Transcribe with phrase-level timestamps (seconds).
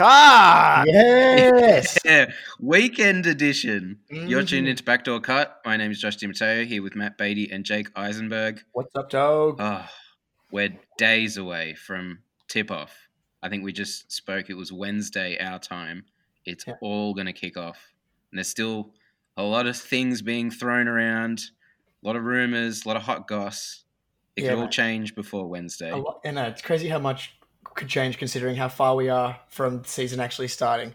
[0.00, 0.84] It's backdoor car.
[0.86, 1.98] Yes.
[2.04, 3.98] Yeah, weekend edition.
[4.08, 4.70] You're tuned Mhm.
[4.70, 5.60] into Backdoor Cut.
[5.66, 8.62] My name is Josh DiMatteo here with Matt Beatty and Jake Eisenberg.
[8.72, 9.56] What's up, dog?
[9.60, 9.86] Oh,
[10.50, 13.08] we're days away from tip off.
[13.42, 14.48] I think we just spoke.
[14.50, 16.04] It was Wednesday our time.
[16.46, 16.74] It's Yeah.
[16.80, 17.92] all going to kick off.
[18.32, 18.94] And there's still
[19.36, 21.42] a lot of things being thrown around,
[22.02, 23.84] a lot of rumors, a lot of hot goss.
[24.36, 25.90] It Yeah, could all change before Wednesday.
[25.90, 27.34] A lot, and uh, it's crazy how much
[27.74, 30.94] could change considering how far we are from the season actually starting.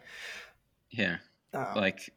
[0.89, 1.17] Yeah.
[1.53, 2.13] Uh, like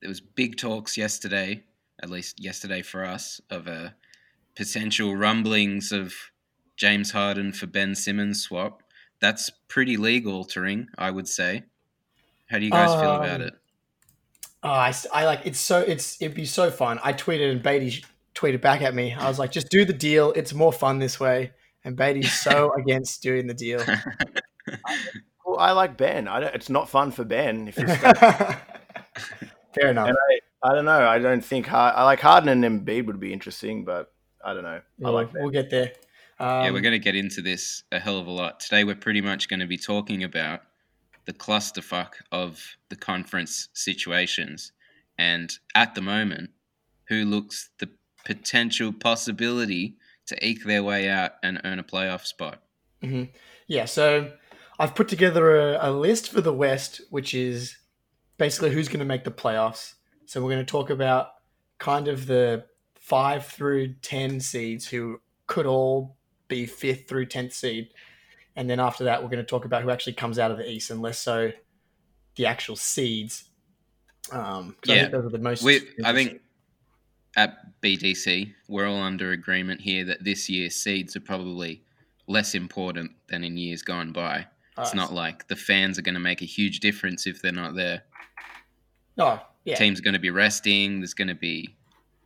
[0.00, 1.64] there was big talks yesterday
[2.02, 3.94] at least yesterday for us of a
[4.54, 6.12] potential rumblings of
[6.76, 8.82] james harden for ben simmons swap
[9.18, 11.62] that's pretty legal to ring i would say
[12.50, 13.54] how do you guys feel about Um, it
[14.62, 16.98] oh, I, I like it's so it's it'd be so fun.
[17.02, 19.14] I tweeted and Beatty tweeted back at me.
[19.14, 20.32] I was like, just do the deal.
[20.32, 21.52] It's more fun this way.
[21.86, 23.82] And Beatty's so against doing the deal.
[25.46, 26.26] Well, I like Ben.
[26.26, 27.96] I don't, it's not fun for Ben if he's
[29.74, 30.08] Fair enough.
[30.08, 30.16] And
[30.64, 31.06] I don't know.
[31.06, 34.12] I don't think Har- I like Harden and Embiid would be interesting, but
[34.44, 34.70] I don't know.
[34.70, 35.42] I We'll, like Ben.
[35.42, 35.92] we'll get there.
[36.40, 38.94] Um, yeah we're going to get into this a hell of a lot today we're
[38.96, 40.62] pretty much going to be talking about
[41.24, 44.72] the clusterfuck of the conference situations
[45.16, 46.50] and at the moment
[47.08, 47.88] who looks the
[48.26, 49.96] potential possibility
[50.26, 52.62] to eke their way out and earn a playoff spot
[53.02, 53.30] Mhm.
[53.66, 54.32] Yeah, so
[54.78, 57.76] I've put together a, a list for the West, which is
[58.38, 59.94] basically who's going to make the playoffs.
[60.24, 61.28] So we're going to talk about
[61.78, 62.64] kind of the
[62.94, 66.16] five through 10 seeds who could all
[66.48, 67.88] be fifth through 10th seed.
[68.56, 70.68] And then after that, we're going to talk about who actually comes out of the
[70.68, 71.52] East and less so
[72.36, 73.50] the actual seeds.
[74.32, 75.00] Um, 'cause I Yeah.
[75.02, 75.62] think those are the most.
[75.62, 76.40] We, I think
[77.36, 81.82] at BDC, we're all under agreement here that this year's seeds are probably
[82.26, 84.46] less important than in years gone by.
[84.78, 87.74] It's not like the fans are going to make a huge difference if they're not
[87.74, 88.02] there.
[89.16, 89.76] No, yeah.
[89.76, 91.00] Teams are going to be resting.
[91.00, 91.74] There's going to be,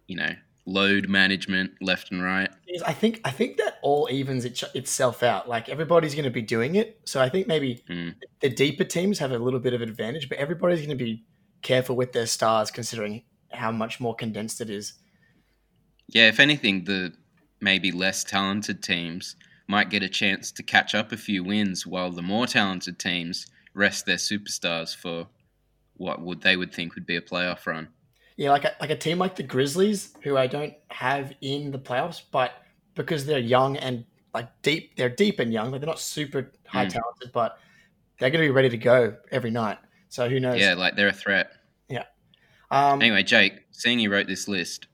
[0.09, 0.35] you know,
[0.67, 2.51] load management left and right.
[2.85, 5.49] I think I think that all evens it, itself out.
[5.49, 8.15] Like everybody's going to be doing it, so I think maybe Mm.
[8.41, 11.25] the deeper teams have a little bit of advantage, but everybody's going to be
[11.63, 13.23] careful with their stars considering
[13.53, 14.95] how much more condensed it is.
[16.13, 17.13] Yeah, if anything, the
[17.61, 19.37] maybe less talented teams
[19.69, 23.47] might get a chance to catch up a few wins, while the more talented teams
[23.75, 25.29] rest their superstars for
[25.97, 27.89] what would they would think would be a playoff run.
[28.37, 31.79] Yeah, like a, like a team like the Grizzlies, who I don't have in the
[31.79, 32.53] playoffs, but
[32.95, 34.05] because they're young and
[34.35, 36.93] like deep, they're deep and young, like they're not super high Mm.
[36.93, 37.59] talented, but
[38.19, 39.79] they're going to be ready to go every night.
[40.09, 40.61] So who knows?
[40.61, 41.53] Yeah, like they're a threat.
[42.73, 44.87] Um, Anyway, Jake, seeing you wrote this list,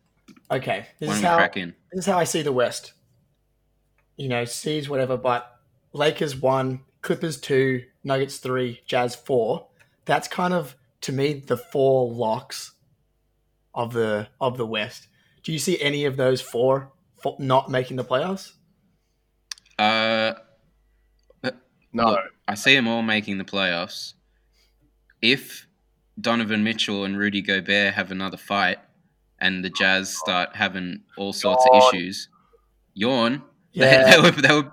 [0.50, 0.86] okay.
[0.98, 1.74] This is how crack in?
[1.92, 2.92] this is how I see the West.
[4.16, 5.50] You know, seeds, whatever, but
[5.92, 9.68] Lakers one, Clippers two, Nuggets three, Jazz four.
[10.04, 12.72] That's kind of to me the four locks
[13.74, 15.08] of the of the West.
[15.42, 16.92] Do you see any of those four
[17.22, 18.52] fo- not making the playoffs?
[19.78, 20.34] Uh,
[21.92, 24.14] No, Look, I see them all making the playoffs.
[25.22, 25.66] If
[26.20, 28.78] Donovan Mitchell and Rudy Gobert have another fight,
[29.40, 31.76] and the Jazz start having all sorts God.
[31.76, 32.28] of issues,
[32.94, 33.42] yawn.
[33.72, 34.10] Yeah.
[34.10, 34.72] They, they were, they were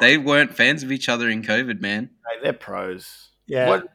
[0.00, 2.10] they weren't fans of each other in COVID, man.
[2.30, 3.30] Hey, they're pros.
[3.46, 3.88] Yeah, What,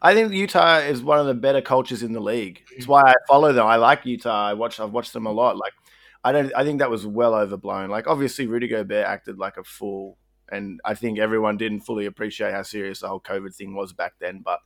[0.00, 2.62] I think Utah is one of the better cultures in the league.
[2.76, 3.66] It's why I follow them.
[3.66, 4.48] I like Utah.
[4.48, 4.80] I watch.
[4.80, 5.56] I've watched them a lot.
[5.56, 5.74] Like,
[6.24, 6.52] I don't.
[6.56, 7.90] I think that was well overblown.
[7.90, 10.16] Like, obviously, Rudy Gobert acted like a fool,
[10.50, 14.14] and I think everyone didn't fully appreciate how serious the whole COVID thing was back
[14.18, 14.40] then.
[14.42, 14.60] But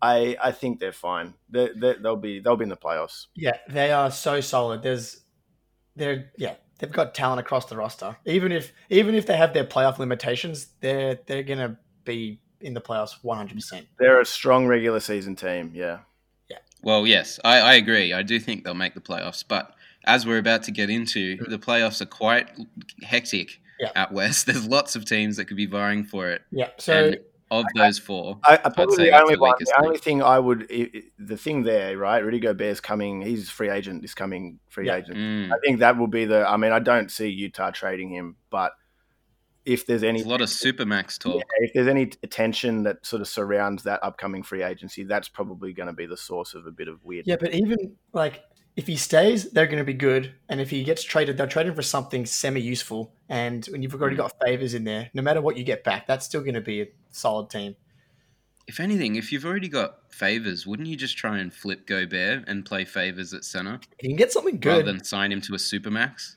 [0.00, 1.34] I, I think they're fine.
[1.50, 2.40] They, they, they'll be.
[2.40, 3.26] They'll be in the playoffs.
[3.34, 4.82] yeah, they are so solid.
[4.82, 5.22] There's,
[5.96, 8.16] they're yeah, they've got talent across the roster.
[8.24, 12.80] Even if even if they have their playoff limitations, they're they're gonna be in the
[12.80, 13.86] playoffs one hundred percent.
[13.98, 15.72] They're a strong regular season team.
[15.74, 15.98] Yeah.
[16.48, 16.58] Yeah.
[16.82, 18.12] Well, yes, I, I agree.
[18.12, 19.74] I do think they'll make the playoffs, but
[20.04, 21.50] as we're about to get into, mm.
[21.50, 22.48] the playoffs are quite
[23.02, 23.90] hectic Yeah.
[23.96, 24.46] out west.
[24.46, 26.42] There's lots of teams that could be vying for it.
[26.50, 27.18] Yeah, so and
[27.50, 29.54] of those four, I, I probably say the only the one.
[29.58, 32.22] The only thing I would, i i the thing there, right?
[32.22, 33.22] Rudy Gobert's coming.
[33.22, 34.02] He's free agent.
[34.02, 34.96] This coming free Yeah.
[34.96, 35.16] agent.
[35.16, 36.48] mm, I think that will be the.
[36.48, 38.72] I mean, I don't see Utah trading him, but
[39.64, 41.42] if there's any there's a lot of supermax talk.
[41.58, 45.88] if there's any attention that sort of surrounds that upcoming free agency, that's probably going
[45.88, 47.26] to be the source of a bit of weird.
[47.26, 48.42] Yeah, but even like
[48.78, 51.66] if he stays, they're going to be good, and if he gets traded, they'll trade
[51.66, 53.12] him for something semi-useful.
[53.28, 54.22] And when you've already hmm.
[54.22, 56.82] got favors in there, no matter what you get back, that's still going to be
[56.82, 57.74] a solid team.
[58.68, 62.64] If anything, if you've already got favors, wouldn't you just try and flip Gobert and
[62.64, 65.54] play favors at center If you can get something rather good, than sign him to
[65.54, 66.36] a supermax?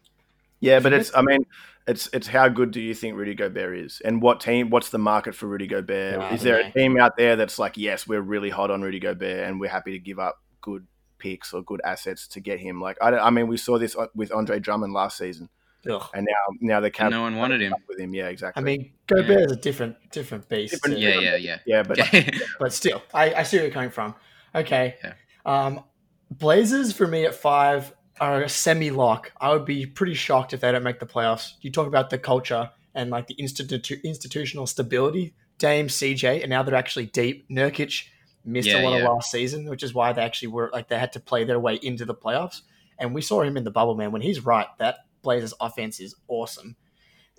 [0.61, 1.15] Yeah, but it's.
[1.15, 1.45] I mean,
[1.85, 4.71] it's it's how good do you think Rudy Gobert is, and what team?
[4.71, 6.19] What's the market for Rudy Gobert?
[6.19, 6.69] Yeah, is there yeah.
[6.69, 9.69] a team out there that's like, yes, we're really hot on Rudy Gobert, and we're
[9.69, 10.87] happy to give up good
[11.21, 12.81] picks or good assets to get him?
[12.81, 15.47] Like, I, I mean, we saw this with Andre Drummond last season,
[15.89, 16.03] Ugh.
[16.13, 17.73] and now now the cap no one wanted him.
[17.87, 18.13] with him.
[18.13, 18.59] Yeah, exactly.
[18.61, 20.73] I mean, Gobert is a different different beast.
[20.73, 21.57] Different- to- Yeah, yeah, yeah.
[21.65, 21.99] yeah, but
[22.59, 24.15] but still, I, I see where you're coming from.
[24.55, 24.95] Okay.
[25.03, 25.13] Yeah.
[25.45, 25.83] Um,
[26.29, 29.31] Blazers for me at five are a semi lock.
[29.39, 31.53] I would be pretty shocked if they don't make the playoffs.
[31.61, 35.33] You talk about the culture and like the institu- institutional stability.
[35.57, 37.47] Dame, CJ, and now they're actually deep.
[37.49, 38.05] Nurkic
[38.45, 39.03] missed Yeah, a lot yeah.
[39.05, 41.59] of last season, which is why they actually were like they had to play their
[41.59, 42.61] way into the playoffs.
[42.99, 44.11] And we saw him in the bubble, man.
[44.11, 46.75] When he's right, that Blazers offense is awesome.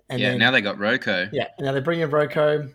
[0.08, 1.28] And yeah, then, now they got Roko.
[1.32, 2.72] yeah, now they bring in Roko,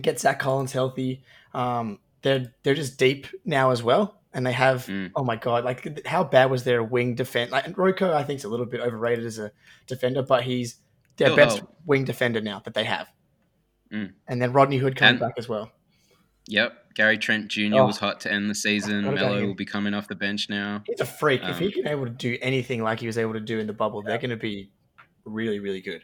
[0.00, 1.22] get Zach Collins healthy.
[1.52, 5.10] Um, they're they're just deep now as well, and they have Mm.
[5.16, 7.50] oh my god, like how bad was their wing defense?
[7.50, 9.50] Like and Roko, I think is a little bit overrated as a
[9.86, 10.76] defender, but he's
[11.16, 11.74] their He'll best help.
[11.84, 13.08] wing defender now that they have.
[13.92, 14.12] Mm.
[14.28, 15.72] And then Rodney Hood coming And- back as well.
[16.46, 16.94] Yep.
[16.94, 17.74] Gary Trent Jr.
[17.74, 17.86] Oh.
[17.86, 19.04] was hot to end the season.
[19.06, 20.82] What about Melo will be coming off the bench now.
[20.86, 21.40] He's a freak.
[21.44, 23.66] if he Um, can able to do anything like he was able to do in
[23.66, 24.70] the bubble, they're going to be
[25.24, 26.02] really really good.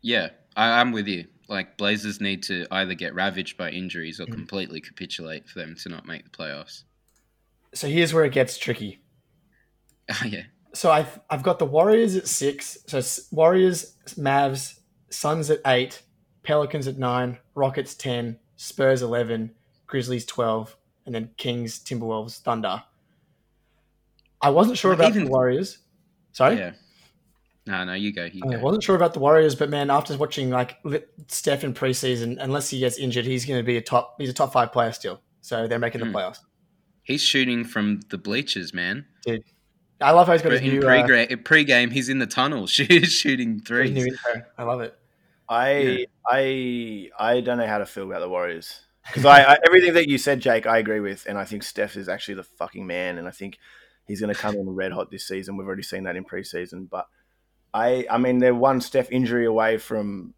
[0.00, 1.26] Yeah, I, I'm with you.
[1.48, 4.32] Like Blazers need to either get ravaged by injuries or Mm.
[4.32, 6.84] completely capitulate for them to not make the playoffs.
[7.74, 9.00] So here's where it gets tricky.
[10.10, 10.42] Oh yeah.
[10.74, 12.78] so I've I've got the Warriors at six.
[12.86, 13.00] So
[13.34, 14.78] Warriors, Mavs,
[15.10, 16.02] Suns at eight,
[16.42, 19.52] Pelicans at nine, Rockets ten, Spurs eleven,
[19.92, 20.74] Grizzlies twelve,
[21.04, 22.82] and then Kings, Timberwolves, Thunder.
[24.40, 25.78] I wasn't sure Like, about even- the Warriors.
[26.32, 26.72] Sorry, Yeah.
[27.66, 28.24] No, no, you go.
[28.24, 28.58] You I go.
[28.60, 32.70] wasn't sure about the Warriors, but man, after watching like li- Steph in preseason, unless
[32.70, 34.16] he gets injured, he's going to be a top.
[34.18, 35.20] He's a top five player still.
[35.42, 36.16] So they're making the Hmm.
[36.16, 36.38] playoffs.
[37.04, 39.04] He's shooting from the bleachers, man.
[39.24, 39.44] Dude,
[40.00, 42.66] I love how he's got his In new, uh, pre pre-game, he's in the tunnel
[42.76, 43.90] shoot- shooting his threes.
[43.92, 44.42] new intro.
[44.58, 44.98] I love it.
[45.48, 46.04] I Yeah.
[46.26, 50.08] I I don't know how to feel about the Warriors because I, I everything that
[50.08, 53.18] you said, Jake, I agree with, and I think Steph is actually the fucking man,
[53.18, 53.58] and I think
[54.06, 55.56] he's going to come in red hot this season.
[55.56, 57.06] We've already seen that in preseason, but
[57.74, 60.34] I I mean they're one Steph injury away from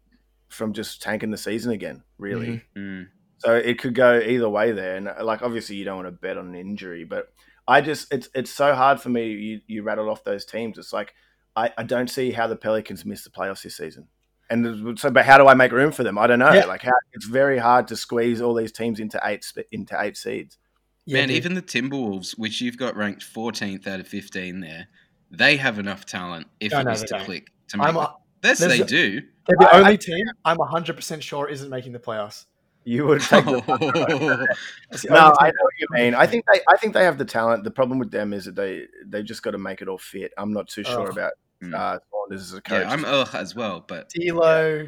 [0.49, 2.47] from just tanking the season again, really.
[2.47, 2.61] Mhm.
[2.77, 3.07] Mm.
[3.39, 6.37] So it could go either way there, and like obviously you don't want to bet
[6.37, 7.33] on an injury, but
[7.67, 9.27] I just it's it's so hard for me.
[9.31, 10.77] You you rattled off those teams.
[10.77, 11.13] It's like
[11.55, 14.07] I, I don't see how the Pelicans miss the playoffs this season.
[14.49, 16.17] And so, but how do I make room for them?
[16.17, 16.51] I don't know.
[16.53, 16.65] Yeah.
[16.65, 20.57] Like, how it's very hard to squeeze all these teams into eight into eight seeds.
[21.05, 21.37] Yeah, Man, dude.
[21.37, 24.87] even the Timberwolves, which you've got ranked 14th out of 15 there,
[25.31, 27.25] they have enough talent if No, it no, was they to don't.
[27.25, 27.47] click.
[27.69, 27.99] To make I'm it.
[27.99, 28.13] a,
[28.43, 29.21] Yes, they a- do.
[29.47, 32.45] they're the I- only I- team I'm 100% sure isn't making the playoffs.
[32.83, 33.45] You would take.
[33.45, 33.61] the-
[34.91, 36.13] That's the no, only I team- know what you mean.
[36.15, 37.63] I think they I think they have the talent.
[37.63, 40.31] The problem with them is that they they just got to make it all fit.
[40.37, 41.11] I'm not too sure Oh.
[41.11, 41.33] about.
[41.63, 42.81] Uh, Saunders as a coach.
[42.81, 44.87] Yeah, I'm ugh as well, but D'Lo,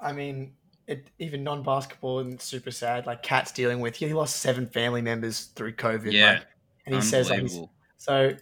[0.00, 0.52] I mean,
[0.86, 3.06] it, even non-basketball and super sad.
[3.06, 6.12] Like KAT's dealing with, he lost seven family members through COVID.
[6.12, 6.46] yeah, like,
[6.86, 7.48] and he says like
[7.96, 8.34] so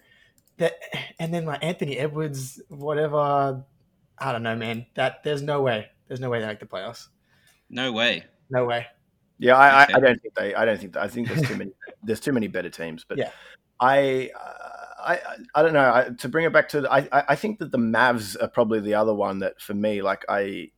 [0.57, 0.73] that,
[1.19, 3.63] and then like Anthony Edwards, whatever.
[4.17, 4.85] I don't know, man.
[4.95, 5.89] That there's no way.
[6.07, 7.07] There's no way they make the playoffs.
[7.69, 8.25] no way.
[8.49, 8.85] No way.
[9.39, 10.53] Yeah, I, I, I don't think they.
[10.53, 10.97] I don't think.
[10.97, 11.71] I think there's too many.
[12.03, 13.03] there's too many better teams.
[13.07, 13.31] But Yeah.
[13.79, 14.60] I, uh,
[15.01, 15.19] I,
[15.55, 15.93] I don't know.
[15.93, 18.47] I, to bring it back to, the, I, I I think that the Mavs are
[18.47, 20.69] probably the other one that for me, like I,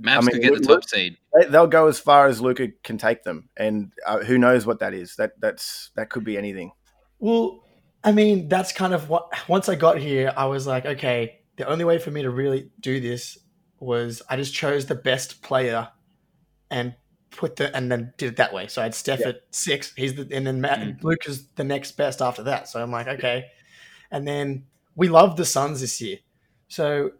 [0.00, 1.16] Mavs I mean, could get the top seed.
[1.34, 4.80] they, they'll go as far as Luka can take them, and uh, who knows what
[4.80, 5.16] that is?
[5.16, 6.72] That that's that could be anything.
[7.18, 7.64] Well,
[8.02, 9.32] I mean, that's kind of what.
[9.48, 12.70] Once I got here, I was like, okay, the only way for me to really
[12.80, 13.38] do this
[13.78, 15.88] was I just chose the best player
[16.70, 16.94] and
[17.36, 18.66] put the and then did it that way.
[18.68, 19.28] So I had Steph Yeah.
[19.28, 19.92] at six.
[19.96, 21.02] He's the and then Matt, Mm.
[21.02, 22.68] Luke is the next best after that.
[22.68, 23.46] So I'm like, okay,
[24.10, 26.18] and then we love the Suns this year,
[26.68, 27.10] so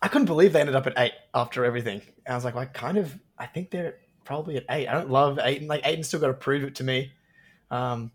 [0.00, 2.00] I couldn't believe they ended up at eight after everything.
[2.26, 4.86] And I was like, I kind of, I think they're probably at eight.
[4.88, 5.66] I don't love Ayton.
[5.66, 7.12] Like Ayton's still got to prove it to me.
[7.70, 8.12] Um,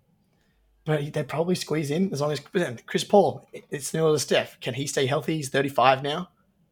[0.86, 2.40] but they probably squeeze in as long as
[2.86, 3.48] Chris Paul.
[3.70, 4.60] It's similar to Steph.
[4.60, 5.38] Can he stay healthy?
[5.38, 6.30] He's 35 now.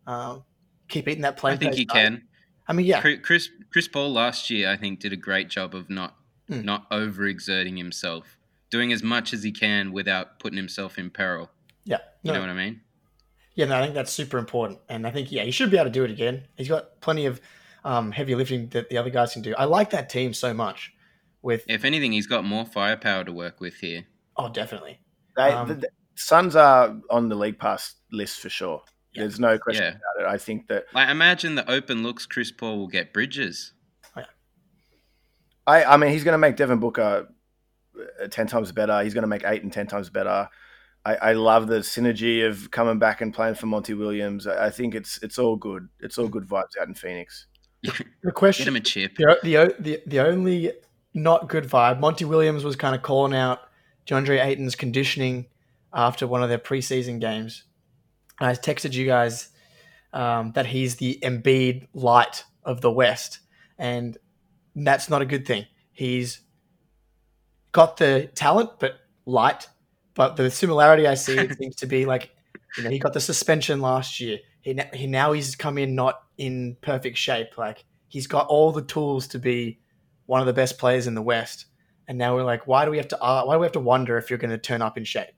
[0.07, 0.43] Um,
[0.87, 1.55] keep eating that plant.
[1.55, 2.23] I think he can.
[2.67, 5.73] I mean, yeah, Chris- Chris Chris Paul last year, I think, did a great job
[5.75, 6.15] of not
[6.47, 6.61] Hmm.
[6.63, 8.37] not overexerting himself,
[8.69, 11.49] doing as much as he can without putting himself in peril.
[11.85, 12.81] yeah, You know what I mean?
[13.55, 13.65] yeah.
[13.65, 15.91] No, I think that's super important, and I think yeah, he should be able to
[15.91, 16.43] do it again.
[16.57, 17.39] He's got plenty of
[17.83, 19.55] um, heavy lifting that the other guys can do.
[19.55, 20.93] I like that team so much.
[21.41, 24.05] With If anything, he's got more firepower to work with here.
[24.37, 24.99] oh, definitely.
[25.35, 28.83] They, Um, the, the Suns are on the league pass list for sure.
[29.13, 29.23] Yeah.
[29.23, 29.89] There's no question Yeah.
[30.19, 30.33] about it.
[30.33, 33.73] I think that Like, imagine the open looks Chris Paul will get Bridges.
[35.67, 37.27] I, I mean, he's going to make Devin Booker
[38.23, 39.03] uh, ten times better.
[39.03, 40.49] He's going to make eight and ten times better.
[41.05, 44.47] I, I love the synergy of coming back and playing for Monty Williams.
[44.47, 45.87] I, I think it's it's all good.
[45.99, 47.47] It's all good vibes out in Phoenix.
[47.83, 49.15] The Get question, him a chip.
[49.17, 50.71] the, the the the only
[51.13, 51.99] not good vibe.
[51.99, 53.59] Monty Williams was kind of calling out
[54.07, 55.47] DeAndre Ayton's conditioning
[55.93, 57.63] after one of their preseason games.
[58.45, 59.49] I texted you guys
[60.13, 63.39] um, that he's the Embiid light of the West,
[63.77, 64.17] and
[64.75, 65.65] that's not a good thing.
[65.91, 66.41] He's
[67.71, 68.95] got the talent, but
[69.25, 69.67] light.
[70.13, 72.31] But the similarity I see it seems to be like,
[72.77, 74.39] you know, he got the suspension last year.
[74.61, 77.57] He, he now he's come in not in perfect shape.
[77.57, 79.79] Like he's got all the tools to be
[80.25, 81.65] one of the best players in the West.
[82.07, 83.21] And now we're like, why do we have to?
[83.21, 85.29] Uh, why do we have to wonder if you're going to turn up in shape?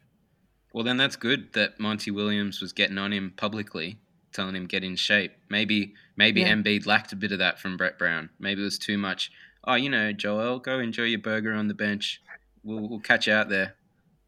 [0.74, 4.00] Well, then that's good that Monty Williams was getting on him publicly,
[4.34, 5.34] telling him get in shape.
[5.50, 6.54] Maybe maybe Yeah.
[6.54, 8.30] Embiid lacked a bit of that from Brett Brown.
[8.40, 9.32] Maybe it was too much.
[9.66, 12.22] Oh, you know, Joel, go enjoy your burger on the bench.
[12.64, 13.76] We'll, we'll catch you out there.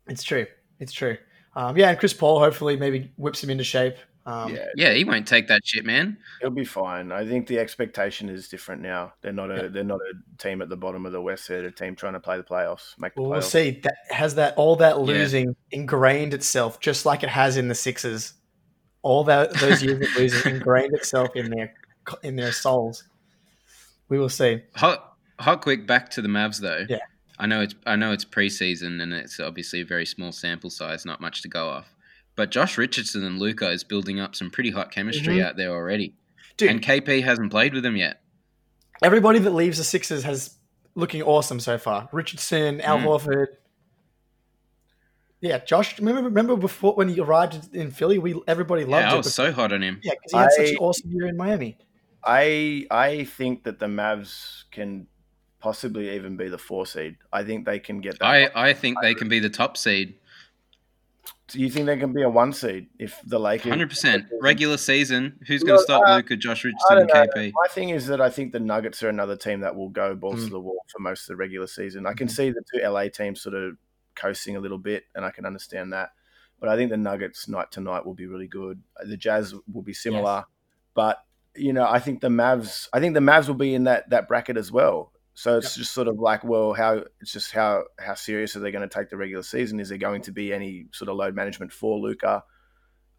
[0.08, 0.46] It's true.
[0.80, 1.18] It's true.
[1.56, 3.96] Um, yeah, and Chris Paul hopefully maybe whips him into shape.
[4.28, 6.18] Um, yeah, Yeah, he won't take that shit, man.
[6.42, 7.12] he'll be fine.
[7.12, 9.14] I think the expectation is different now.
[9.22, 11.48] They're not a they're not a team at the bottom of the West.
[11.48, 13.80] They're a team trying to play the playoffs, make the Well, we'll see.
[13.84, 18.34] That has that all that losing ingrained itself, just like it has in the Sixers.
[19.04, 21.74] All that those years of losing ingrained itself in their
[22.24, 23.04] in their souls.
[24.10, 24.62] We will see.
[24.76, 25.86] Hot, hot, quick.
[25.86, 26.86] Back to the Mavs though.
[26.90, 26.98] Yeah.
[27.38, 31.06] I know it's I know it's preseason and it's obviously a very small sample size,
[31.06, 31.94] not much to go off.
[32.36, 35.46] But Josh Richardson and Luka is building up some pretty hot chemistry Mhm.
[35.46, 36.16] out there already,
[36.58, 38.22] Dude, and KP hasn't played with them yet.
[39.04, 40.58] everybody that leaves the Sixers has
[40.96, 42.08] looking awesome so far.
[42.14, 43.04] Richardson, Al Mm.
[43.04, 43.48] Horford.
[45.42, 46.00] Yeah, Josh.
[46.00, 49.18] Remember, remember before when he arrived in Philly, we everybody loved Yeah, I it.
[49.18, 50.00] was so hot on him.
[50.04, 51.78] yeah, because he had such an awesome year in Miami.
[52.24, 55.08] I I think that the Mavs can
[55.60, 57.18] possibly even be the four seed.
[57.34, 58.26] I think they can get that.
[58.26, 60.16] I, I think they can be the top seed.
[61.48, 63.70] Do you think they can be a one seed if the Lakers?
[63.70, 64.24] Hundred percent.
[64.24, 64.42] Regular.
[64.42, 65.38] Regular season.
[65.48, 67.42] Who's going to stop uh, Luka, Josh Richardson, and don't know.
[67.42, 67.52] KP?
[67.54, 70.42] My thing is that I think the Nuggets are another team that will go balls
[70.42, 70.46] Mm.
[70.46, 72.08] to the wall for most of the regular season.
[72.08, 72.32] I can Mhm.
[72.32, 73.78] see the two LA teams sort of
[74.16, 76.10] coasting a little bit, and I can understand that.
[76.60, 78.82] But I think the Nuggets night to night will be really good.
[79.06, 80.46] The Jazz will be similar,
[80.96, 81.20] but
[81.58, 82.90] you know, I think the Mavs.
[82.92, 85.12] I think the Mavs will be in that that bracket as well.
[85.38, 88.72] So it's just sort of like, well, how it's just how how serious are they
[88.72, 89.80] going to take the regular season?
[89.82, 92.44] Is there going to be any sort of load management for Luka?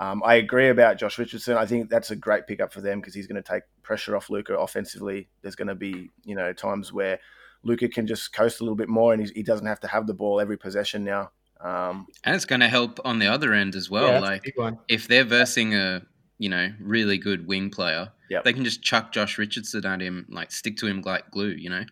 [0.01, 1.57] Um, I agree about Josh Richardson.
[1.57, 4.29] I think that's a great pickup for them because he's going to take pressure off
[4.31, 5.29] Luka offensively.
[5.43, 7.19] There's going to be you know times where
[7.63, 10.07] Luka can just coast a little bit more, and he's, he doesn't have to have
[10.07, 11.31] the ball every possession now.
[11.61, 14.09] Um, And it's going to help on the other end as well.
[14.09, 14.55] yeah, like
[14.89, 16.03] if they're versing a
[16.39, 18.45] you know really good wing player, Yep.
[18.45, 21.49] they can just chuck Josh Richardson at him, like stick to him like glue.
[21.51, 21.85] You know,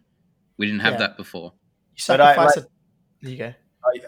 [0.57, 0.99] we didn't have Yeah.
[1.01, 1.53] that before.
[1.95, 2.71] You But I- sacrifice it.
[3.23, 3.55] There you go.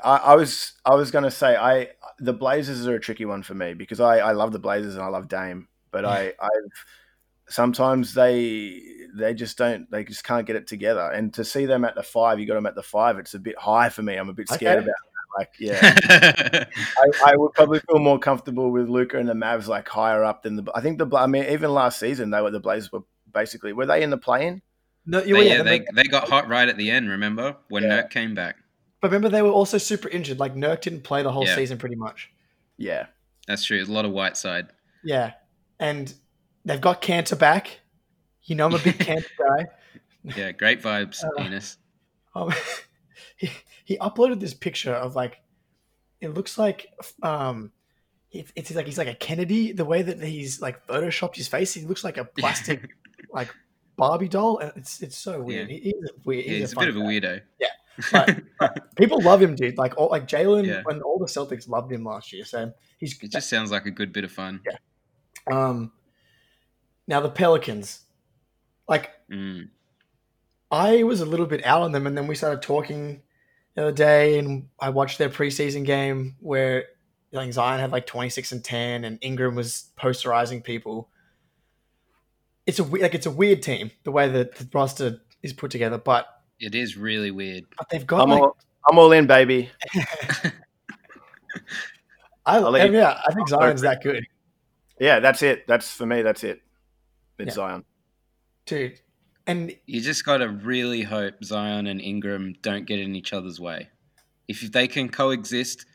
[0.04, 1.88] I, I, I was I was going to say I
[2.18, 5.02] the Blazers are a tricky one for me because I, I love the Blazers and
[5.04, 6.50] I love Dame, but I I've
[7.48, 8.82] sometimes they
[9.14, 11.10] they just don't they just can't get it together.
[11.10, 13.18] And to see them at the five, you got them at the five.
[13.18, 14.16] It's a bit high for me.
[14.16, 14.84] I'm a bit scared Okay.
[14.86, 15.38] about that.
[15.38, 16.64] Like yeah,
[16.98, 20.42] I, I would probably feel more comfortable with Luka and the Mavs like higher up
[20.42, 20.64] than the.
[20.74, 23.00] I think the I mean even last season they were the Blazers were
[23.32, 24.62] basically were they in the play-in?
[25.06, 27.08] No, you, They- yeah, yeah, they, but they got hot right at the end.
[27.08, 28.02] Remember when Yeah.
[28.02, 28.56] Nurk came back?
[29.00, 30.38] But remember they were also super injured.
[30.40, 31.54] Like Nurk didn't play the whole Yeah.
[31.54, 32.30] season pretty much.
[32.76, 33.06] Yeah,
[33.46, 33.76] That's true.
[33.78, 34.68] There's a lot of white side.
[35.04, 35.32] Yeah,
[35.78, 36.12] and
[36.64, 37.80] they've got Kanter back.
[38.42, 39.66] You know I'm a big Kanter guy.
[40.36, 41.76] Yeah, great vibes, Uh, Enes.
[42.34, 42.52] Um,
[43.36, 43.50] he,
[43.84, 45.38] he uploaded this picture of like
[46.20, 46.88] it looks like
[47.22, 47.70] um
[48.32, 51.72] it, it's like he's like a Kennedy the way that he's like photoshopped his face
[51.75, 52.90] he looks like a plastic
[53.32, 53.54] like
[53.96, 55.76] Barbie doll and it's it's so weird Yeah.
[55.76, 57.40] he, he's a weird Yeah, he's a fun bit of a weirdo.
[58.12, 60.82] But- but people love him dude like all like Jaylen Yeah.
[60.84, 63.90] when all the Celtics loved him last year so he's it just sounds like a
[63.90, 64.60] good bit of fun.
[64.66, 64.76] Yeah.
[65.70, 65.92] um
[67.06, 68.00] now the Pelicans
[68.88, 69.68] like Mm.
[70.70, 73.22] I was a little bit out on them, and then we started talking
[73.74, 76.86] the other day, and I watched their preseason game where
[77.32, 81.08] like Zion had like twenty six and ten, and Ingram was posterizing people.
[82.66, 85.99] It's a like it's a weird team the way that the roster is put together,
[85.99, 86.26] but
[86.58, 87.64] It is really weird.
[87.78, 88.56] but they've got I'm like all
[88.88, 89.70] I'm all in, baby.
[92.44, 94.25] I, I'll let and you- yeah, I think Zion's that good,
[95.00, 95.66] Yeah, that's it.
[95.66, 96.23] That's for me.
[96.23, 96.62] That's it.
[97.38, 97.54] It's Yeah.
[97.54, 97.85] Zion.
[98.66, 99.00] dude.
[99.49, 103.61] And You just got to really hope Zion and Ingram don't get in each other's
[103.61, 103.88] way.
[104.49, 105.87] If they can coexist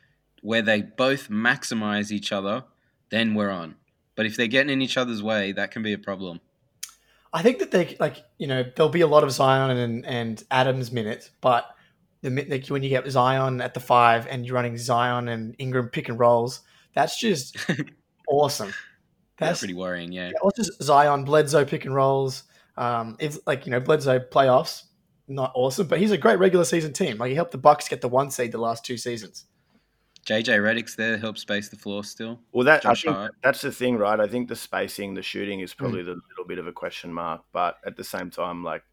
[0.41, 2.63] where they both maximize each other,
[3.09, 3.75] then we're on.
[4.15, 6.39] But if they're getting in each other's way, that can be a problem.
[7.33, 10.43] I think that they like you know there'll be a lot of Zion and and
[10.51, 11.65] Adams minutes, but
[12.21, 15.89] the like when you get Zion at the five and you're running Zion and Ingram
[15.89, 16.61] pick and rolls,
[16.93, 17.57] that's just
[18.27, 18.73] awesome.
[19.37, 20.11] That's That's pretty worrying.
[20.11, 20.27] Yeah.
[20.29, 22.43] yeah, or just Zion Bledsoe pick and rolls.
[22.77, 24.83] Um, it's like you know Bledsoe playoffs,
[25.27, 27.17] not awesome, but he's a great regular season team.
[27.17, 29.45] Like he helped the Bucks get the one seed the last two seasons.
[30.25, 32.39] JJ Redick's there, helps space the floor still.
[32.51, 33.35] Well, that Josh I think Hart.
[33.43, 34.19] that's the thing, right?
[34.19, 37.41] I think the spacing, the shooting is probably the little bit of a question mark,
[37.51, 38.83] but at the same time, like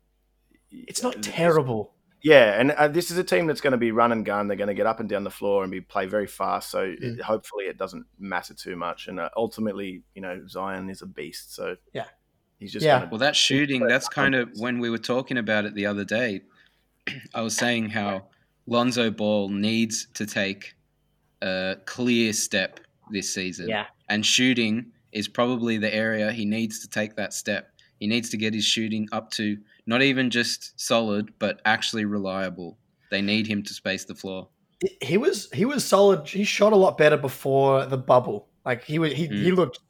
[0.71, 1.93] It's not terrible.
[2.23, 4.49] Yeah, and uh, this is a team that's going to be run and gun.
[4.49, 6.71] They're going to get up and down the floor and be play very fast.
[6.71, 7.19] So Mm.
[7.19, 9.07] it, hopefully it doesn't matter too much.
[9.07, 11.55] And uh, ultimately, you know, Zion is a beast.
[11.55, 12.07] So Yeah.
[12.59, 13.05] he's just Yeah.
[13.09, 16.41] Well, that shooting, that's kind of when we were talking about it the other day.
[17.35, 18.27] I was saying how
[18.67, 20.75] Lonzo Ball needs to take
[21.43, 22.81] a clear step
[23.11, 23.69] this season.
[23.69, 23.87] Yeah.
[24.09, 27.71] And shooting is probably the area he needs to take that step.
[28.01, 32.79] He needs to get his shooting up to not even just solid, but actually reliable.
[33.11, 34.49] They need him to space the floor.
[35.03, 36.29] he was he was solid.
[36.29, 38.49] He shot a lot better before the bubble.
[38.65, 39.43] Like he was he, Mm.
[39.43, 39.81] he looked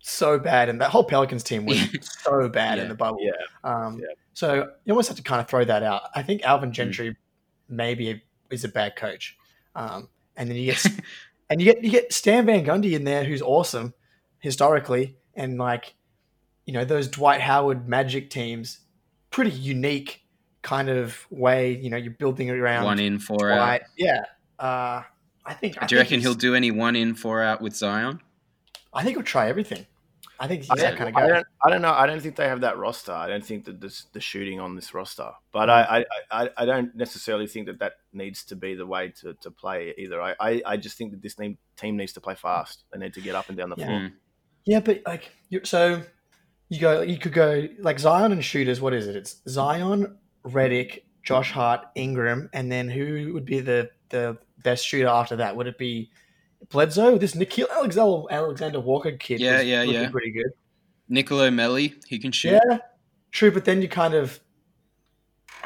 [0.00, 1.78] so bad, and that whole Pelicans team was
[2.22, 3.18] so bad in the bubble.
[3.20, 3.32] Yeah.
[3.64, 4.06] Um, Yeah.
[4.32, 4.54] So
[4.84, 6.02] you almost have to kind of throw that out.
[6.14, 6.46] I think Mm.
[6.46, 7.16] Alvin Gentry
[7.68, 9.36] maybe is a bad coach,
[9.74, 10.08] um,
[10.40, 10.86] and then you get
[11.50, 13.94] and you get you get Stan Van Gundy in there, who's awesome
[14.40, 15.94] historically, and like
[16.64, 18.80] you know those Dwight Howard Magic teams,
[19.30, 20.22] pretty unique
[20.62, 21.76] kind of way.
[21.76, 23.82] You know, you're building around One in, four out.
[23.96, 24.24] Yeah.
[24.58, 25.02] Uh,
[25.44, 25.76] I think.
[25.80, 28.20] I Do you think reckon he'll do any one in, four out with Zion?
[28.92, 29.86] I think he'll try everything.
[30.42, 31.28] I think he's I, that kind of I guy.
[31.28, 31.92] don't, I don't know.
[31.92, 33.12] I don't think they have that roster.
[33.12, 35.30] I don't think that this the shooting on this roster.
[35.52, 39.12] But I, I, I, I don't necessarily think that that needs to be the way
[39.20, 40.20] to, to play either.
[40.22, 42.84] I, I, I just think that this team, team needs to play fast.
[42.90, 43.86] They need to get up and down the Yeah.
[43.86, 43.98] floor.
[44.00, 44.12] Mm.
[44.64, 46.02] Yeah, but like, you so
[46.70, 48.80] you go, you could go like Zion and shooters.
[48.80, 49.16] What is it?
[49.16, 55.08] It's Zion, Redick, Josh Hart, Ingram, and then who would be the the best shooter
[55.08, 55.54] after that?
[55.54, 56.10] Would it be
[56.68, 57.18] Bledsoe?
[57.18, 59.40] This Nickeil Alexander Alexander Walker kid.
[59.40, 60.10] Yeah, yeah, yeah.
[60.10, 60.52] pretty good.
[61.08, 62.60] Nicolo Melli, he can shoot.
[62.68, 62.78] Yeah,
[63.32, 63.50] true.
[63.50, 64.38] But then you kind of,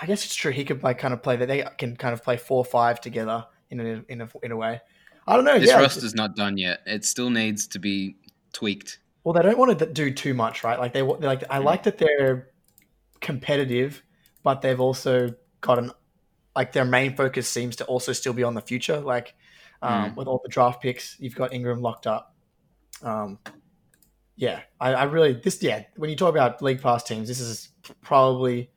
[0.01, 0.53] I guess it's true.
[0.53, 1.47] He could like kind of play that.
[1.47, 4.81] They can kind of play four five together in a in a in a way.
[5.27, 5.59] I don't know.
[5.59, 6.81] This yeah, roster's not done yet.
[6.87, 8.17] It still needs to be
[8.53, 8.99] tweaked.
[9.23, 10.79] Well, they don't want to do too much, right?
[10.79, 11.65] Like they like I mm.
[11.65, 12.51] like that they're
[13.21, 14.03] competitive,
[14.43, 15.91] but they've also got an
[16.55, 19.01] like their main focus seems to also still be on the future.
[19.01, 19.35] Like
[19.85, 22.35] um, with all the draft picks, you've got Ingram locked up.
[23.03, 23.39] Um,
[24.37, 25.85] yeah, I, I really this yeah.
[25.97, 27.69] When you talk about league pass teams, this is
[28.01, 28.71] probably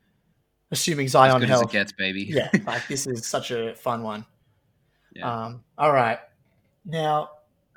[0.71, 1.71] assuming As Zion as health.
[1.71, 2.23] gets, baby.
[2.23, 4.25] yeah, like this is such a fun one.
[5.15, 5.45] Yeah.
[5.45, 6.19] Um, all right,
[6.85, 7.29] now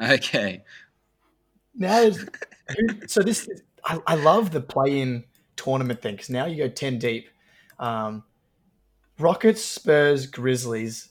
[0.03, 0.63] Okay.
[1.75, 2.11] now
[3.07, 3.49] so this
[3.85, 5.25] I, I love the play-in
[5.57, 7.29] tournament thing because now you go 10 deep
[7.79, 8.25] um,
[9.19, 11.09] rockets spurs grizzlies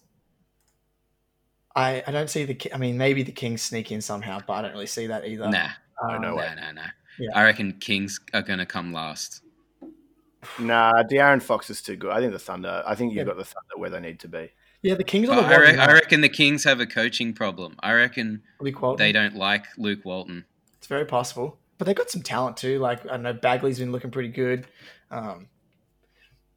[1.79, 4.53] I, I don't see the Ki- i mean maybe the kings sneak in somehow but
[4.53, 5.69] i don't really see that either Nah.
[6.01, 6.53] Um, no No, way.
[6.55, 6.81] no, no.
[7.19, 7.29] Yeah.
[7.35, 9.41] I reckon Kings are going to come last.
[10.57, 12.11] Nah, De'Aaron Fox is too good.
[12.11, 12.81] I think the Thunder.
[12.87, 13.33] I think you've Yeah.
[13.33, 14.49] got the Thunder where they need to be.
[14.81, 17.33] yeah the kings on But the I, re- I reckon the Kings have a coaching
[17.33, 17.75] problem.
[17.81, 19.05] I reckon Luke Walton.
[19.05, 20.45] they don't like Luke Walton.
[20.77, 23.91] it's very possible but they've got some talent too like i don't know bagley's been
[23.91, 24.67] looking pretty good
[25.11, 25.47] um,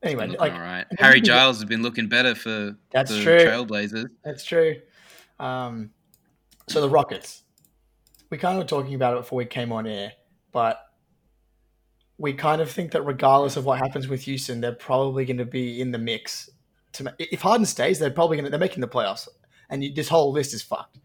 [0.05, 0.87] anyway like all right.
[0.99, 3.39] Harry Giles has been looking better for That's the true.
[3.39, 4.07] Trailblazers.
[4.25, 4.77] That's true.
[5.43, 5.91] Um,
[6.69, 7.43] so the Rockets,
[8.31, 10.13] we kind of were talking about it before we came on air,
[10.53, 10.79] but
[12.19, 15.45] we kind of think that regardless of what happens with Houston, they're probably going to
[15.45, 16.49] be in the mix.
[16.95, 19.27] To if Harden stays, they're probably going to they're making the playoffs,
[19.71, 20.99] and you, this whole list is fucked.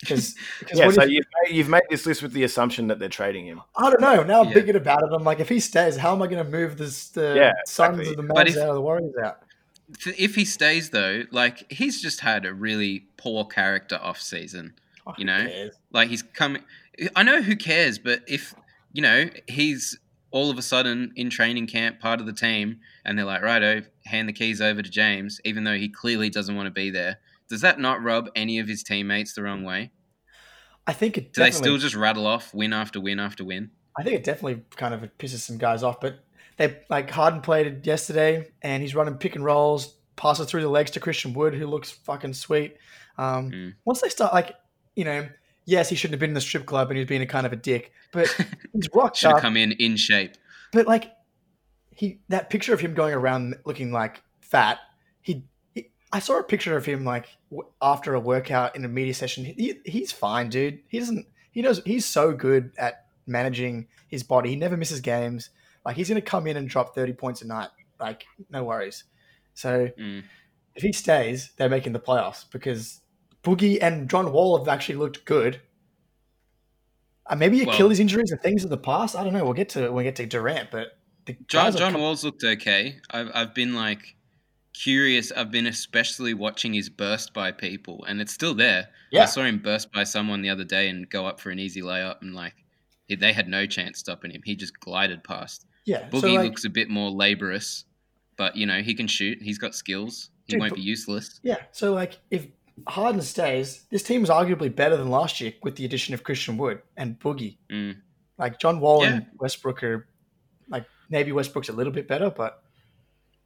[0.00, 2.98] Because because Yeah, so if- you've made, you've made this list with the assumption that
[2.98, 3.60] they're trading him.
[3.76, 4.22] I don't know.
[4.24, 4.54] Now I'm Yeah.
[4.54, 5.10] thinking about it.
[5.12, 8.00] I'm like, if he stays, how am I going to move this the Yeah, Suns
[8.00, 8.12] exactly.
[8.14, 9.43] or the But Mavs if- out of the Warriors out?
[10.06, 14.74] If he stays, though, like he's just had a really poor character off season.
[15.06, 15.46] Oh, You know?
[15.46, 15.74] cares?
[15.92, 16.62] Like he's coming.
[17.14, 18.54] I know who cares, but if
[18.92, 19.98] you know he's
[20.30, 23.82] all of a sudden in training camp, part of the team, and they're like, "Righto,
[24.06, 27.18] hand the keys over to James," even though he clearly doesn't want to be there.
[27.48, 29.90] Does that not rub any of his teammates the wrong way?
[30.86, 33.70] I think it Do they still just rattle off win after win after win?
[33.96, 36.00] I think it definitely kind of pisses some guys off.
[36.00, 36.20] But
[36.56, 40.68] they like Harden played it yesterday, and he's running pick and rolls, passes through the
[40.68, 42.76] legs to Christian Wood, who looks fucking sweet.
[43.18, 43.74] Um, Mm.
[43.84, 44.54] Once they start, like
[44.96, 45.28] you know,
[45.64, 47.46] yes, he shouldn't have been in the strip club, and he was being a kind
[47.46, 48.28] of a dick, but
[48.72, 49.40] he's rocked Should up.
[49.40, 50.32] come in in shape.
[50.72, 51.12] But like
[51.90, 54.78] he, that picture of him going around looking like fat.
[55.22, 58.88] He, he I saw a picture of him like w- after a workout in a
[58.88, 59.44] media session.
[59.44, 60.80] He, he's fine, dude.
[60.88, 61.26] He doesn't.
[61.52, 64.50] He knows he's so good at managing his body.
[64.50, 65.50] He never misses games.
[65.84, 67.68] Like he's gonna come in and drop thirty points a night.
[68.00, 69.04] Like no worries.
[69.54, 70.24] So Mm.
[70.74, 73.00] if he stays, they're making the playoffs because
[73.42, 75.60] Boogie and John Wall have actually looked good.
[77.26, 79.16] Uh, maybe Well- Achilles injuries and things of the past.
[79.16, 79.44] I don't know.
[79.44, 82.44] We'll get to when we get to Durant, but the John, are John Wall's looked
[82.44, 83.00] okay.
[83.10, 84.16] I've I've been like
[84.74, 85.32] curious.
[85.32, 88.88] I've been especially watching his burst by people, and it's still there.
[89.10, 89.22] Yeah.
[89.22, 91.80] I saw him burst by someone the other day and go up for an easy
[91.80, 92.54] layup, and like
[93.08, 94.42] they had no chance stopping him.
[94.44, 95.66] He just glided past.
[95.84, 96.08] Yeah.
[96.08, 97.84] Boogie so like, looks a bit more laborious,
[98.36, 99.38] but you know he can shoot.
[99.42, 100.30] He's got skills.
[100.46, 101.40] He Dude, won't be useless.
[101.42, 101.56] yeah.
[101.72, 102.46] So like if
[102.88, 106.56] Harden stays, this team is arguably better than last year with the addition of Christian
[106.58, 107.56] Wood and Boogie.
[107.70, 107.96] Mm.
[108.38, 109.14] Like John Wall Yeah.
[109.14, 110.06] and Westbrook are
[110.68, 112.62] like maybe Westbrook's a little bit better, but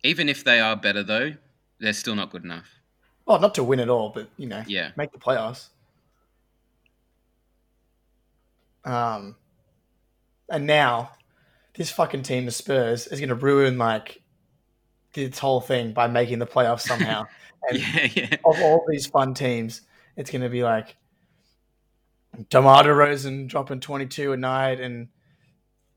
[0.02, 1.34] Even if they are better though,
[1.78, 2.68] they're still not good enough.
[3.26, 4.90] well, not to win at all, but you know, Yeah.
[4.96, 5.68] make the playoffs.
[8.84, 9.36] Um,
[10.48, 11.10] and now
[11.78, 14.20] this fucking team, the Spurs, is going to ruin like
[15.14, 17.24] this whole thing by making the playoffs somehow.
[17.68, 18.36] and Yeah, yeah.
[18.44, 19.82] of all these fun teams,
[20.16, 20.96] it's going to be like
[22.50, 25.08] DeMar DeRozan dropping twenty two a night, and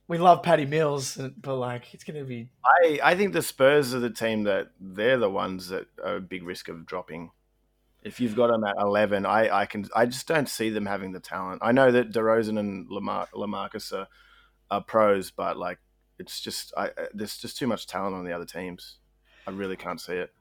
[0.08, 3.94] we love Patty Mills, but like it's going to be I, I think the Spurs
[3.94, 7.32] are the team that they're the ones that are a big risk of dropping.
[8.04, 11.12] If you've got them at eleven, I, I can I just don't see them having
[11.12, 11.62] the talent.
[11.64, 14.08] I know that DeRozan and Lamar, Lamarcus are,
[14.72, 15.78] are pros, but like
[16.18, 18.98] it's just I, I- there's just too much talent on the other teams.
[19.46, 20.32] I really can't see it.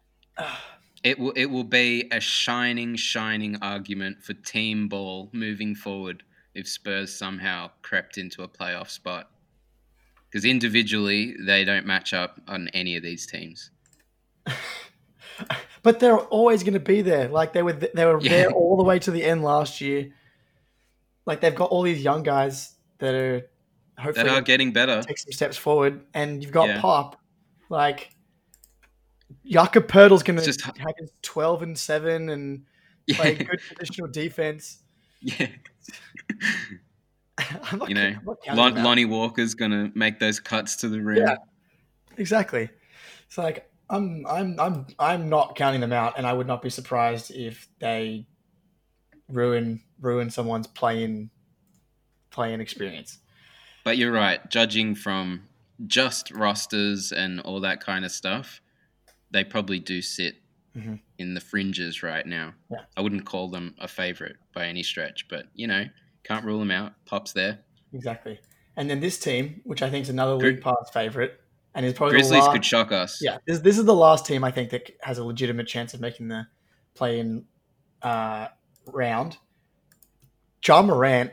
[1.03, 6.23] It will it will be a shining, shining argument for team ball moving forward
[6.55, 9.31] if Spurs somehow crept into a playoff spot.
[10.31, 13.71] Because individually they don't match up on any of these teams.
[15.83, 17.29] but they're always going to be there.
[17.29, 18.31] Like they were, they were Yeah.
[18.31, 20.13] there all the way to the end last year.
[21.27, 23.43] Like they've got all these young guys that are
[24.01, 25.03] hopefully That are getting better.
[25.03, 26.81] take some steps forward, and you've got Yeah.
[26.81, 27.21] Pop.
[27.69, 28.11] Like
[29.47, 32.65] Jakob Poeltl's going to just- have his twelve and seven and
[33.13, 34.83] play good traditional defense.
[35.21, 35.47] yeah.
[37.39, 38.15] I'm not, You know,
[38.53, 38.83] Lon-.
[38.83, 41.19] Lonnie Walker's gonna make those cuts to the rim.
[41.27, 41.37] Yeah.
[42.19, 42.69] Exactly.
[43.27, 46.69] It's like I'm I'm I'm I'm not counting them out, and I would not be
[46.71, 48.27] surprised if they
[49.29, 51.31] ruin ruin someone's playing
[52.31, 53.19] playing experience.
[53.85, 54.49] But you're right.
[54.51, 55.49] Judging from
[55.87, 58.61] just rosters and all that kind of stuff,
[59.31, 60.37] they probably do sit
[60.77, 61.01] Mhm.
[61.19, 62.55] in the fringes right now.
[62.71, 62.85] Yeah.
[62.97, 65.87] I wouldn't call them a favorite by any stretch, but you know,
[66.25, 66.93] can't rule them out.
[67.07, 67.61] Pop's there.
[67.93, 68.39] Exactly.
[68.77, 71.41] And then this team, which I think is another Gri- league pass favorite,
[71.75, 73.21] and is probably Grizzlies the last, could shock us.
[73.23, 76.01] Yeah, this this is the last team I think that has a legitimate chance of
[76.01, 76.47] making the
[76.95, 77.47] play-in
[78.03, 78.49] uh,
[78.87, 79.39] round.
[80.67, 81.33] Ja Morant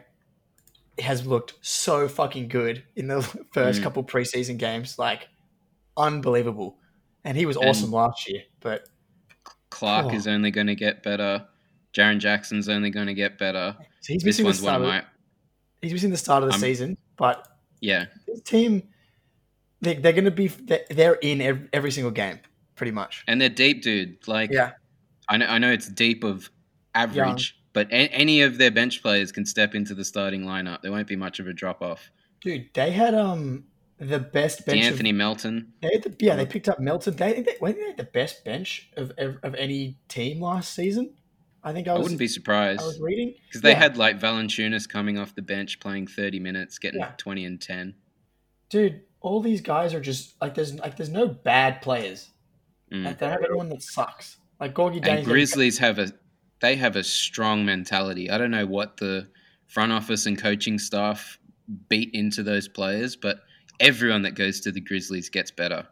[0.99, 3.21] has looked so fucking good in the
[3.53, 3.83] first Mm.
[3.83, 5.27] couple preseason games, like
[5.95, 6.77] unbelievable,
[7.23, 8.43] and he was And- awesome last year.
[8.60, 8.88] But
[9.69, 10.15] Clarke Oh.
[10.15, 11.45] is only going to get better.
[11.93, 13.75] Jaren Jackson's only going to get better.
[14.01, 14.81] so he's This missing the one's one start.
[14.81, 15.03] of Of, my
[15.81, 17.47] he's missing the start of the season, but
[17.81, 18.05] yeah.
[18.27, 18.83] this team,
[19.81, 22.39] they, they're going to be they're- they're in every, every single game,
[22.75, 23.23] pretty much.
[23.27, 24.27] And they're deep, dude.
[24.27, 24.71] Like Yeah.
[25.29, 26.49] I know, I know it's deep of
[26.95, 30.81] average, but a- any of their bench players can step into the starting lineup.
[30.81, 32.09] There won't be much of a drop off.
[32.41, 33.65] Dude, they had um
[33.99, 34.83] the best bench.
[34.83, 35.73] Anthony Melton.
[35.83, 37.15] They had the, yeah, they picked up Melton.
[37.15, 39.11] They, they, they had the best bench of,
[39.43, 41.13] of, any team last season.
[41.63, 42.81] I think I I wouldn't be surprised.
[42.81, 43.77] I was reading because they Yeah.
[43.77, 47.11] had like Valanciunas coming off the bench playing 30 minutes, getting Yeah.
[47.17, 47.93] 20 and 10.
[48.69, 49.01] dude.
[49.19, 52.31] All these guys are just like there's like there's no bad players.
[52.91, 53.05] Mm.
[53.05, 54.37] Like they have anyone that sucks.
[54.59, 55.25] Like Gorgui And.
[55.25, 56.11] Grizzlies have a
[56.59, 58.29] they have a strong mentality.
[58.29, 59.27] I don't know what the
[59.67, 61.37] front office and coaching staff
[61.89, 63.41] beat into those players, but
[63.79, 65.87] everyone that goes to the Grizzlies gets better.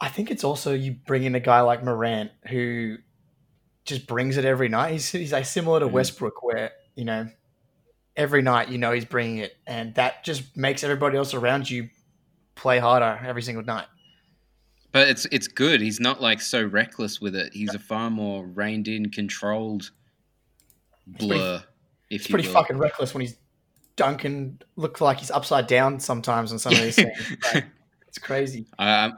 [0.00, 2.96] I think it's also you bring in a guy like Morant who
[3.84, 4.92] just brings it every night.
[4.92, 5.92] He's he's like similar to Mhm.
[5.92, 7.28] Westbrook, where you know
[8.16, 11.88] every night you know he's bringing it, and that just makes everybody else around you
[12.54, 13.86] play harder every single night.
[14.94, 15.82] But it's it's good.
[15.82, 17.52] He's not like so reckless with it.
[17.52, 19.90] He's a far more reined in, controlled
[21.18, 21.62] pretty- blur.
[22.10, 22.54] if It's pretty will.
[22.54, 23.36] fucking reckless when he's
[23.96, 24.60] dunking.
[24.76, 27.36] Look like he's upside down sometimes on some of these things.
[27.52, 27.66] Like,
[28.08, 28.66] it's crazy.
[28.78, 29.12] I,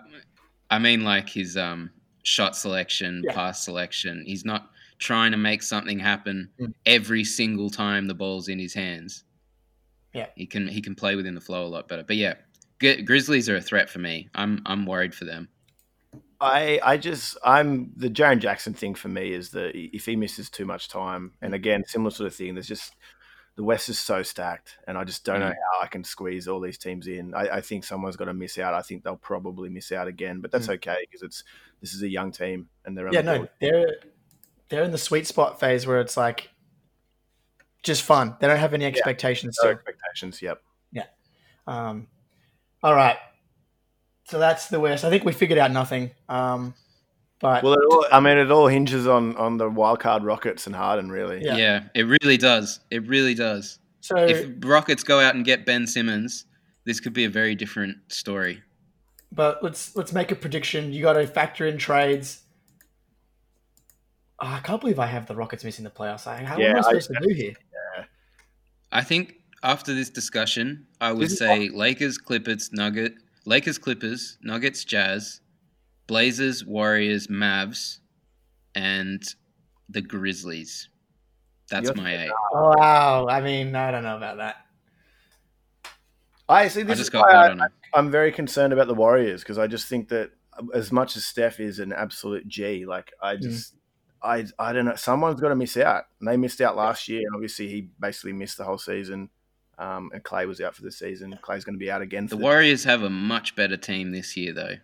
[0.71, 1.91] I mean, like his um,
[2.25, 3.35] shot selection, Yeah.
[3.35, 4.25] pass selection.
[4.27, 6.73] He's not trying to make something happen Mm.
[6.87, 9.25] every single time the ball's in his hands.
[10.15, 10.29] Yeah.
[10.37, 12.03] he can he can play within the flow a lot better.
[12.03, 12.35] But yeah,
[12.81, 14.31] Gri- Grizzlies are a threat for me.
[14.35, 15.49] I'm I'm worried for them.
[16.41, 20.51] I I just I'm the Jaren Jackson thing for me is that if he misses
[20.51, 22.95] too much time, and again similar sort of thing, there's just
[23.57, 25.55] the West is so stacked, and I just don't know Mm.
[25.73, 27.33] how I can squeeze all these teams in.
[27.35, 28.75] I, I think someone's got to miss out.
[28.75, 31.43] I think they'll probably miss out again, but that's okay because it's
[31.81, 33.51] this is a young team and they're Yeah, no, board.
[33.61, 33.97] they're
[34.69, 36.51] they're in the sweet spot phase where it's like
[37.83, 38.37] just fun.
[38.41, 39.59] They don't have any expectations.
[39.63, 40.43] no expectations.
[40.43, 40.61] Yep.
[40.93, 41.05] Yeah.
[41.67, 42.09] Um,
[42.83, 43.17] all right,
[44.29, 45.05] so that's the worst.
[45.05, 46.11] I think we figured out nothing.
[46.29, 46.75] Um,
[47.41, 50.67] but Well, it all, I mean, it all hinges on on the wild card Rockets
[50.67, 51.45] and Harden, really.
[51.45, 51.57] Yeah.
[51.57, 51.81] Yeah.
[51.95, 52.81] it really does.
[52.91, 53.79] It really does.
[54.01, 56.47] so If Rockets go out and get Ben Simmons,
[56.85, 58.62] this could be a very different story.
[59.33, 60.93] but let's let's make a prediction.
[60.93, 62.43] You got to factor in trades.
[64.39, 66.27] Oh, I can't believe I have the Rockets missing the playoffs.
[66.27, 67.55] I- How Yeah, am I I- to do here?
[68.93, 73.15] I think after this discussion, I would This is say Lakers, Clippers, Nugget,
[73.47, 75.41] Lakers, Clippers, Nuggets, Jazz,
[76.07, 77.99] Blazers, Warriors, Mavs,
[78.75, 79.23] and
[79.89, 80.89] the Grizzlies.
[81.71, 82.31] That's You're- my eight.
[82.53, 84.57] Wow, I mean, I don't know about that.
[86.49, 86.81] I see.
[86.81, 87.69] I This just is got why hot I, on them.
[87.95, 90.31] I'm very concerned about the Warriors because I just think that
[90.75, 93.27] as much as Steph is an absolute G, like Mm.
[93.29, 93.75] I just,
[94.23, 94.95] I, I don't know.
[94.95, 96.05] Someone's got to miss out.
[96.21, 99.29] And they missed out last year, and obviously he basically missed the whole season.
[99.79, 101.39] Um, and Clay was out for the season.
[101.43, 102.27] Clay's going to be out again.
[102.27, 104.77] The For Warriors have a much better team this year, though.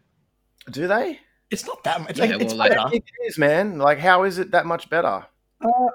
[0.71, 1.19] Do they?
[1.51, 2.19] It's not that much.
[2.19, 2.89] Yeah, like, it's well, like- better.
[2.97, 3.79] It is, man.
[3.79, 5.27] Like, how is it that much better?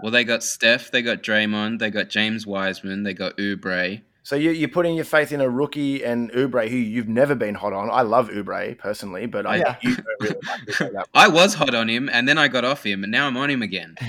[0.02, 4.02] Well, they got Steph, they got Draymond, they got James Wiseman, they got Oubre.
[4.24, 7.54] So you, you're putting your faith in a rookie and Oubre, who you've never been
[7.56, 7.90] hot on.
[7.92, 9.76] I love Oubre personally, but I Yeah.
[9.82, 10.36] you really
[10.80, 13.36] like I was hot on him, and then I got off him, and now I'm
[13.38, 13.96] on him again.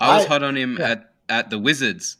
[0.00, 0.90] I was I- hot on him yeah.
[0.90, 2.16] at, at the Wizards.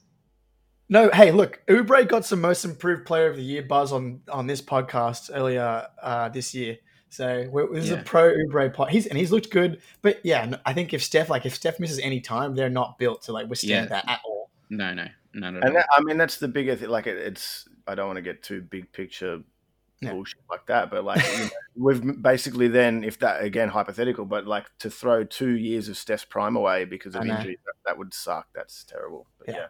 [0.92, 4.46] No, hey, look, Oubre got some most improved player of the year buzz on on
[4.48, 6.79] this podcast earlier uh, this year.
[7.11, 8.00] So we're, this is Yeah.
[8.00, 8.90] a pro Oubre pot.
[8.90, 12.00] He's and he's looked good, but yeah, I think if Steph like if Steph misses
[12.00, 14.00] any time, they're not built to like withstand Yeah.
[14.03, 14.50] that at all.
[14.68, 16.88] No, no, no, at And that, I mean, that's the bigger thing.
[16.88, 19.42] Like, it, it's I don't want to get too big picture
[20.00, 20.12] Yeah.
[20.12, 24.46] bullshit like that, but like, you know, we've basically then, if that again hypothetical, but
[24.46, 28.12] like to throw two years of Steph's prime away because of injury, that, that would
[28.12, 28.48] suck.
[28.55, 29.26] That's terrible.
[29.38, 29.66] But Yeah.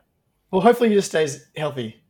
[0.51, 2.03] Well, hopefully he just stays healthy.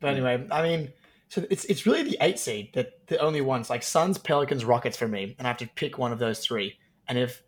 [0.00, 0.26] But hmm.
[0.26, 0.92] anyway, I mean,
[1.28, 4.96] so it's it's really the eight seed that the only ones like Suns, Pelicans, Rockets
[4.96, 6.78] for me, and I have to pick one of those three.
[7.08, 7.42] And if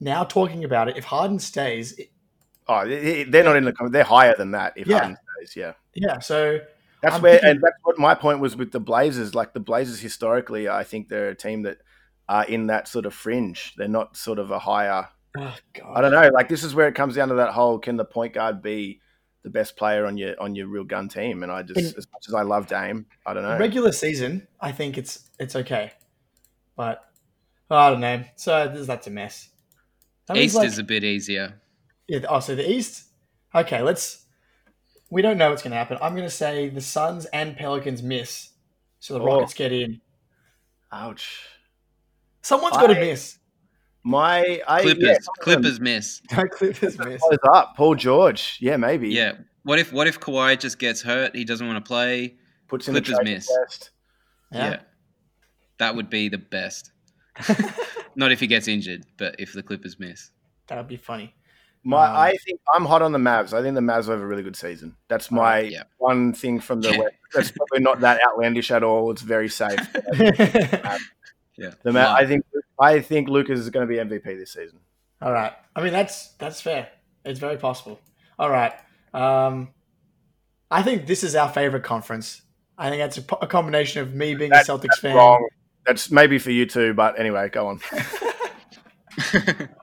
[0.00, 2.10] now talking about it, if Harden stays, it,
[2.68, 3.88] Oh, they- they're not in the.
[3.90, 4.74] They're higher than that.
[4.76, 4.98] If Yeah.
[4.98, 5.72] Harden stays, yeah.
[5.94, 6.18] yeah.
[6.20, 6.60] So
[7.02, 9.34] That's I'm where, thinking- and that's what my point was with the Blazers.
[9.34, 11.78] Like the Blazers, historically, I think they're a team that
[12.28, 13.74] are in that sort of fringe.
[13.76, 15.08] They're not sort of a higher.
[15.36, 16.28] oh god, I don't know.
[16.32, 19.00] Like this is where it comes down to that whole: can the point guard be
[19.42, 21.42] the best player on your on your real gun team?
[21.42, 23.58] And I just, In- as much as I love Dame, I don't know.
[23.58, 25.92] regular season, I think it's it's okay,
[26.76, 27.04] but
[27.70, 28.24] oh, I don't know.
[28.36, 29.48] So this, that's a mess.
[30.26, 31.60] That East like- is a bit easier.
[32.08, 32.20] Yeah.
[32.28, 33.04] Oh, so the East.
[33.54, 34.24] Okay, let's.
[35.10, 35.98] We don't know what's going to happen.
[36.00, 38.50] I'm going to say the Suns and Pelicans miss,
[38.98, 39.26] so the Oh.
[39.26, 40.00] Rockets get in.
[40.90, 41.38] Ouch.
[42.40, 43.38] Someone's got to miss.
[44.04, 46.20] My I, Clippers, yeah, some of them Clippers miss.
[46.30, 47.20] Clippers miss.
[47.22, 47.74] close up.
[47.76, 49.10] Paul George, yeah, maybe.
[49.10, 49.32] Yeah.
[49.64, 51.36] What if what if Kawhi just gets hurt?
[51.36, 52.36] He doesn't want to play.
[52.68, 53.48] puts in Clippers the miss.
[53.48, 53.90] request.
[54.50, 54.70] Yeah.
[54.70, 54.80] Yeah.
[55.78, 56.90] That would be the best.
[58.16, 60.30] Not if he gets injured, but if the Clippers miss.
[60.66, 61.34] that would be funny.
[61.84, 63.52] My, Um, I think I'm hot on the Mavs.
[63.52, 64.94] I think the Mavs have a really good season.
[65.08, 65.82] That's my yeah.
[65.98, 66.98] one thing from the Yeah.
[66.98, 67.14] West.
[67.34, 69.10] That's probably not that outlandish at all.
[69.10, 69.78] It's very safe.
[71.56, 71.72] Yeah.
[71.82, 72.14] The Ma- Wow.
[72.14, 72.44] I think
[72.82, 74.80] I think Luka's is going to be MVP this season.
[75.20, 75.52] All right.
[75.76, 76.88] I mean, that's that's fair.
[77.24, 78.00] It's very possible.
[78.38, 78.72] All right.
[79.14, 79.68] Um,
[80.70, 82.42] I think this is our favorite conference.
[82.76, 85.16] I think that's a, a combination of me being That's- a Celtics that's fan.
[85.16, 85.46] Wrong.
[85.86, 87.80] That's maybe for you too, but anyway, go on.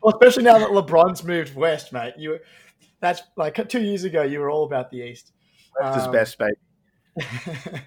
[0.02, 2.16] Well, especially now that LeBron's moved west, mate.
[2.18, 2.40] You,
[3.00, 4.24] that's like two years ago.
[4.24, 5.34] You were all about the East.
[5.80, 6.56] That's his Um, best, baby.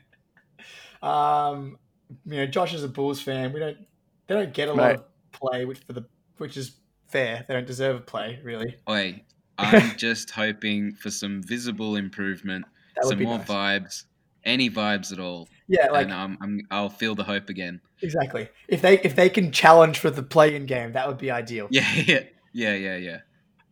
[1.02, 1.78] um,
[2.26, 3.52] you know, Josh is a Bulls fan.
[3.52, 3.76] We don't,
[4.26, 4.96] they don't get a lot Mate.
[4.96, 6.04] of play, which for the,
[6.38, 6.72] which is
[7.08, 7.44] fair.
[7.46, 8.76] They don't deserve a play, really.
[8.88, 9.22] Oi,
[9.58, 12.64] I'm just hoping for some visible improvement,
[12.96, 13.46] That some more nice.
[13.48, 14.04] vibes,
[14.44, 17.80] any vibes at all, Yeah, like and um, I'm, I'll feel the hope again.
[18.02, 18.48] exactly.
[18.68, 21.68] If they if they can challenge for the play-in game, that would be ideal.
[21.70, 22.20] Yeah, yeah,
[22.52, 23.18] yeah, yeah, yeah.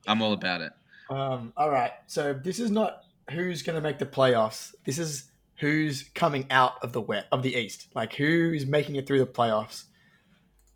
[0.06, 0.72] I'm all about it.
[1.10, 1.92] Um, all right.
[2.06, 4.74] So this is not who's going to make the playoffs.
[4.84, 7.88] This is who's coming out of the wet of the East.
[7.94, 9.84] Like who's making it through the playoffs.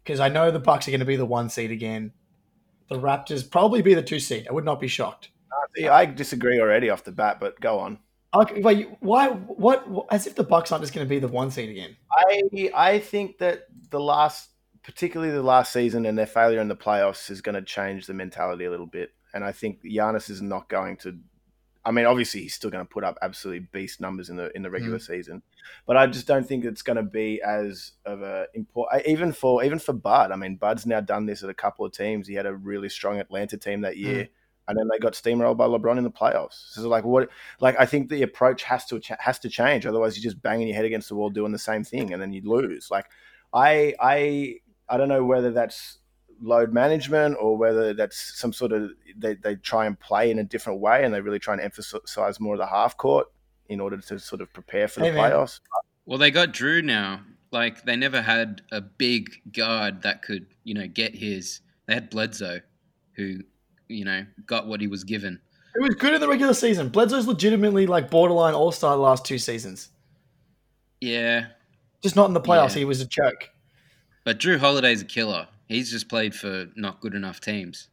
[0.05, 2.13] Because I know the Bucks are going to be the one seed again.
[2.91, 4.47] The Raptors probably be the two seed.
[4.49, 5.31] I would not be shocked.
[5.75, 7.99] See, I disagree already off the bat, but go on.
[8.35, 9.29] Okay, wait, why?
[9.29, 9.87] What?
[10.11, 11.97] As if the Bucks aren't just going to be the one seed again.
[12.13, 14.51] I I think that the last,
[14.83, 18.15] particularly the last season and their failure in the playoffs, is going to change the
[18.15, 19.11] mentality a little bit.
[19.33, 21.19] And I think Giannis is not going to
[21.87, 24.63] I mean, obviously he's still going to put up absolutely beast numbers in the in
[24.63, 25.07] the regular Mm.
[25.07, 25.43] season,
[25.87, 29.63] but I just don't think it's going to be as of a important even for
[29.63, 30.33] even for Bud.
[30.33, 32.27] I mean, Bud's now done this at a couple of teams.
[32.27, 34.29] He had a really strong Atlanta team that year,
[34.67, 36.73] and then they got steamrolled by LeBron in the playoffs.
[36.73, 37.29] So like what?
[37.61, 39.85] Like I think the approach has to has to change.
[39.85, 42.33] Otherwise, you're just banging your head against the wall doing the same thing, and then
[42.33, 42.91] you lose.
[42.91, 43.07] Like
[43.53, 44.57] I I
[44.89, 45.99] I don't know whether that's
[46.41, 50.45] load management or whether that's some sort of they, they try and play in a
[50.45, 53.27] different way and they really try and emphasize more of the half court
[53.69, 55.61] in order to sort of prepare for the Hey, playoffs.
[56.07, 57.21] Well, they got Jrue now.
[57.51, 61.61] Like they never had a big guard that could, you know, get his.
[61.87, 62.61] They had Bledsoe,
[63.15, 63.39] who,
[63.89, 65.41] you know, got what he was given.
[65.77, 66.89] It was good in the regular season.
[66.89, 69.91] Bledsoe's legitimately like borderline all star the last two seasons.
[71.01, 71.47] Yeah,
[72.03, 72.71] Just not in the playoffs.
[72.71, 72.79] Yeah.
[72.81, 73.51] He was a joke.
[74.25, 75.47] but Jrue Holiday's a killer.
[75.67, 77.89] He's just played for not good enough teams.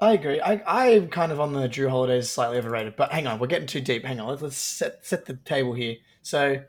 [0.00, 0.40] I agree.
[0.40, 3.66] I, I'm kind of on the Jrue Holidays slightly overrated, but hang on, we're getting
[3.66, 4.04] too deep.
[4.04, 5.96] Hang on, let's, let's set set the table here.
[6.22, 6.62] So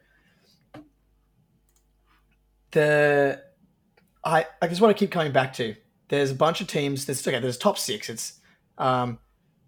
[2.72, 3.42] the
[4.24, 5.76] I I just want to keep coming back to.
[6.10, 7.06] There's a bunch of teams.
[7.06, 7.40] There's okay.
[7.40, 8.10] There's top six.
[8.10, 8.40] It's
[8.78, 9.20] um,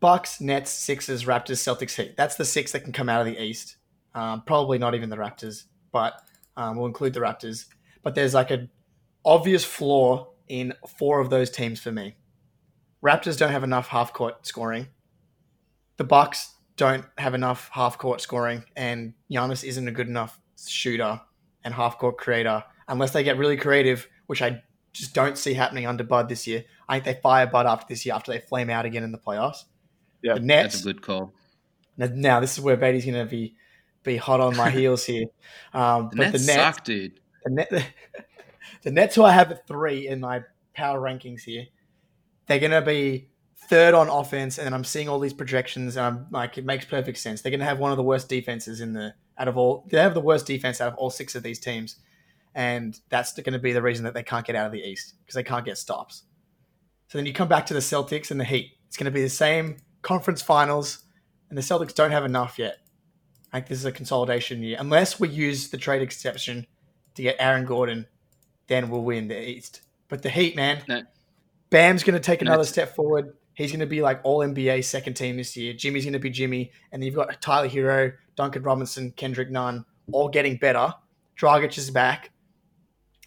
[0.02, 2.18] Bucks, Nets, Sixers, Raptors, Celtics, Heat.
[2.18, 3.78] That's the six that can come out of the East.
[4.14, 6.22] Um, probably not even the Raptors, but
[6.58, 7.68] um, we'll include the Raptors.
[8.04, 8.70] But there's like an
[9.24, 12.16] obvious flaw in four of those teams for me.
[13.04, 14.86] Raptors don't have enough half court scoring.
[15.98, 21.20] The Bucks don't have enough half court scoring, and Giannis isn't a good enough shooter
[21.64, 24.62] and half court creator unless they get really creative, which I
[24.94, 26.66] just don't see happening under Bud this year.
[26.88, 29.18] I think they fire Bud after this year after they flame out again in the
[29.18, 29.64] playoffs.
[30.22, 31.34] Yeah, the That's a good call.
[31.98, 33.56] now, now this is where Beatty's going to be
[34.04, 35.26] be hot on my heels here.
[35.74, 37.20] Um, The but Nets, the Nets, suck, dude.
[37.44, 37.72] the, net,
[38.84, 40.44] the Nets, who I have at three in my
[40.76, 41.66] power rankings here,
[42.48, 43.30] they're going to be
[43.70, 47.18] third on offense, and I'm seeing all these projections, and I'm like, it makes perfect
[47.18, 47.42] sense.
[47.42, 49.86] They're going to have one of the worst defenses in the out of all.
[49.90, 51.98] They have the worst defense out of all six of these teams,
[52.54, 55.16] and that's going to be the reason that they can't get out of the East
[55.22, 56.24] because they can't get stops.
[57.08, 58.72] So then you come back to the Celtics and the Heat.
[58.88, 61.04] It's going to be the same conference finals,
[61.50, 62.78] and the Celtics don't have enough yet.
[63.52, 64.78] Think this is a consolidation year.
[64.80, 66.66] Unless we use the trade exception
[67.14, 68.08] to get Aaron Gordon,
[68.68, 69.82] then we'll win the East.
[70.10, 71.02] But the Heat, man, No.
[71.70, 73.34] Bam's going to take another it's- step forward.
[73.56, 75.74] He's going to be like all NBA second team this year.
[75.74, 79.86] Jimmy's going to be Jimmy, and then you've got Tyler Herro, Duncan Robinson, Kendrick Nunn,
[80.12, 80.92] all getting better.
[81.40, 82.32] Dragic is back.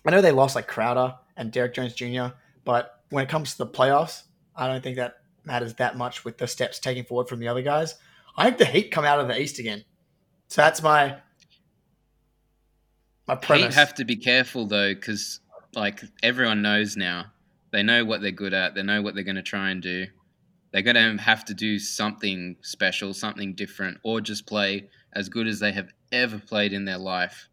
[0.04, 2.26] I know they lost like Crowder and Derrick Jones Jr.,
[2.64, 4.22] but when it comes to the playoffs,
[4.56, 7.62] I don't think that matters that much with the steps taken forward from the other
[7.62, 7.94] guys.
[8.36, 9.84] I think the Heat come out of the East again.
[10.48, 11.18] So that's my
[13.28, 13.74] my Heat premise.
[13.74, 15.40] have to be careful though, because
[15.74, 17.26] like everyone knows now,
[17.72, 18.74] they know what they're good at.
[18.74, 20.06] They know what they're going to try and do.
[20.72, 25.46] They're going to have to do something special, something different, or just play as good
[25.46, 27.48] as they have ever played in their life.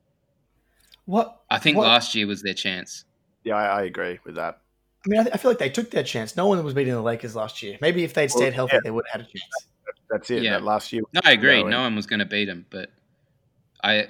[1.05, 3.05] what I think What- last year was their chance.
[3.43, 4.59] Yeah, I, I agree with that.
[5.05, 6.37] I mean, I, I feel like they took their chance.
[6.37, 7.77] No one was beating the Lakers last year.
[7.81, 8.81] Maybe if they'd Well, stayed healthy, yeah.
[8.85, 9.67] they would have had a chance.
[10.09, 10.43] That's it.
[10.43, 10.51] Yeah.
[10.51, 11.01] That last year.
[11.13, 11.61] No, I agree.
[11.61, 12.89] No, No one was going to beat them, but
[13.83, 14.07] I,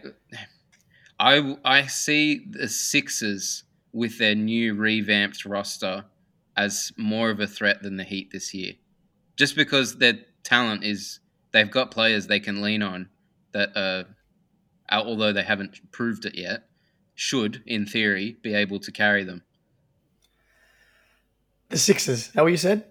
[1.19, 6.05] I, I see the Sixers with their new revamped roster
[6.57, 8.73] as more of a threat than the Heat this year,
[9.37, 11.19] just because their talent is
[11.51, 13.09] they've got players they can lean on
[13.53, 14.03] that, uh,
[14.91, 16.63] although they haven't proved it yet,
[17.15, 19.43] should in theory be able to carry them.
[21.69, 22.27] The Sixers.
[22.27, 22.85] Is that what you said?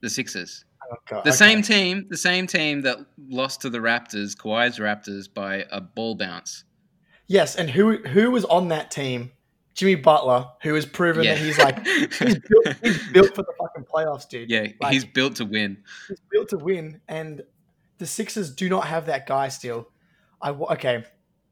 [0.00, 0.64] The Sixers.
[0.90, 1.24] Oh, God.
[1.24, 1.36] The Okay.
[1.36, 6.14] same team, the same team that lost to the Raptors, Kawhi's Raptors, by a ball
[6.14, 6.64] bounce.
[7.32, 9.32] Yes, and who who was on that team?
[9.74, 11.34] Jimmy Butler, who has proven Yeah.
[11.34, 14.50] that he's like he's built, he's built for the fucking playoffs, dude.
[14.50, 15.78] yeah, Like- he's built to win.
[16.08, 17.42] He's built to win, and
[17.96, 19.88] the Sixers do not have that guy still.
[20.42, 21.04] I okay.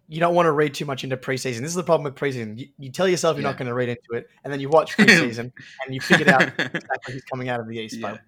[0.06, 1.60] You don't want to read too much into preseason.
[1.60, 2.58] This is the problem with preseason.
[2.58, 3.50] You, you tell yourself you're Yeah.
[3.50, 5.50] not going to read into it, and then you watch preseason
[5.86, 7.96] and you figure out exactly who's coming out of the East.
[7.96, 8.10] Yeah.
[8.10, 8.20] But,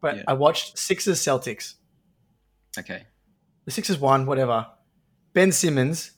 [0.00, 0.22] but Yeah.
[0.26, 1.74] I watched Sixers Celtics.
[2.78, 3.04] okay.
[3.64, 4.66] The Sixers won, whatever.
[5.34, 6.12] Ben Simmons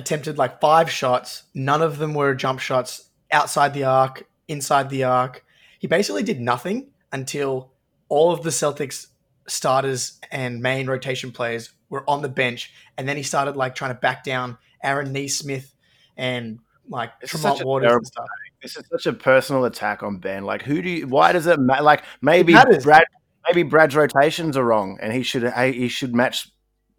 [0.00, 1.44] attempted like five shots.
[1.54, 5.44] None of them were jump shots outside the arc, inside the arc.
[5.78, 7.72] He basically did nothing until
[8.08, 9.06] all of the Celtics
[9.46, 13.94] starters and main rotation players were on the bench, and then he started like trying
[13.94, 15.74] to back down Aaron Nesmith
[16.16, 18.26] and like Tremont such a Waters and stuff.
[18.62, 20.44] This is such a personal attack on Ben.
[20.44, 21.06] Like, who do you?
[21.06, 21.82] Why does it matter?
[21.82, 22.52] Like, maybe.
[22.52, 23.04] Brad,
[23.46, 26.50] maybe Brad's rotations are wrong, and he should he should match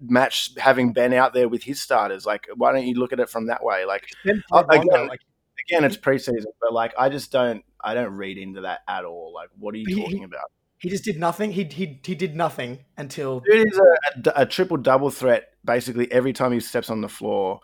[0.02, 2.26] match having Ben out there with his starters.
[2.26, 3.86] Like, why don't you look at it from that way?
[3.86, 5.10] Like, Ben played Rondo, again,
[5.70, 9.32] again, it's preseason, but like, I just don't I don't read into that at all.
[9.34, 10.52] Like, what are you He- talking about?
[10.80, 11.52] he just did nothing.
[11.52, 16.12] He he he did nothing until Dude is a, a, a triple double threat basically
[16.12, 17.60] every time he steps on the floor.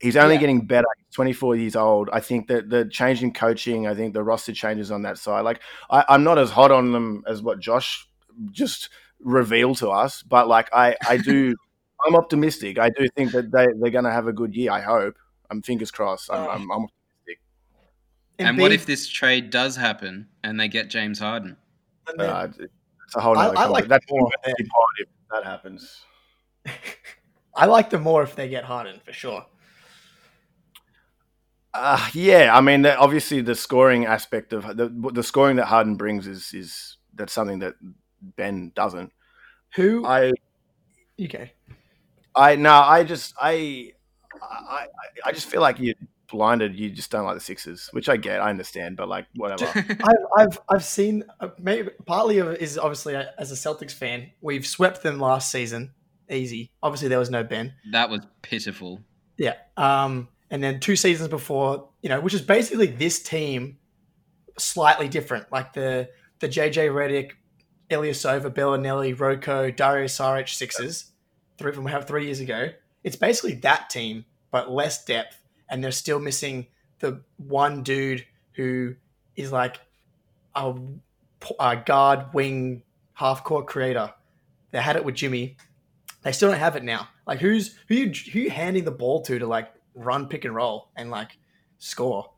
[0.00, 0.40] He's only Yeah.
[0.40, 0.86] getting better.
[0.98, 2.10] He's 24 years old.
[2.12, 5.40] I think that the change in coaching, I think the roster changes on that side.
[5.42, 8.06] Like, I, I'm not as hot on them as what Josh
[8.50, 11.56] just revealed to us, but like, I, I do,
[12.06, 12.78] I'm optimistic.
[12.78, 14.70] I do think that they, they're going to have a good year.
[14.70, 15.16] I hope.
[15.50, 16.30] I'm fingers crossed.
[16.32, 16.50] I'm, Oh.
[16.50, 16.86] I'm, I'm
[18.38, 21.56] And what if this trade does happen and they get James Harden?
[22.08, 22.48] and then- uh,
[23.06, 23.88] it's a whole I- I like conversation.
[23.88, 26.00] That's more the of part if that happens.
[27.54, 29.46] I like them more if they get Harden for sure.
[31.72, 36.26] Uh, yeah, I mean, obviously the scoring aspect of the the scoring that Harden brings
[36.26, 37.74] is is that's something that
[38.36, 39.12] Ben doesn't.
[39.74, 40.04] Who?
[40.06, 40.32] I
[41.22, 41.52] okay.
[42.36, 43.92] I no, I just I
[44.40, 44.86] I I-
[45.24, 45.94] I just feel like you're
[46.30, 46.78] blinded.
[46.78, 49.66] You just don't like the Sixers, which I get, I understand, but like whatever.
[49.76, 53.92] I've, I've I've seen uh, maybe partly of it is obviously uh, as a Celtics
[53.92, 55.92] fan, we've swept them last season,
[56.30, 56.70] easy.
[56.82, 57.74] Obviously, there was no Ben.
[57.92, 59.00] that was pitiful.
[59.38, 59.54] Yeah.
[59.76, 63.78] Um, and then two seasons before, you know, which is basically this team
[64.58, 65.50] slightly different.
[65.50, 66.08] Like the
[66.40, 67.32] the JJ Redick,
[67.90, 71.12] Ilyasova, Belinelli, RoCo, Dario Saric Sixers,
[71.58, 72.68] three from have three years ago.
[73.04, 76.66] It's basically that team, but less depth, and they're still missing
[76.98, 78.94] the one dude who
[79.36, 79.80] is like
[80.54, 80.74] a,
[81.60, 82.82] a guard wing
[83.12, 84.12] half court creator.
[84.70, 85.56] They had it with Jimmy.
[86.22, 87.08] They still don't have it now.
[87.26, 90.54] Like who's who you who you handing the ball to to like run pick and
[90.54, 91.38] roll and like
[91.78, 92.30] score?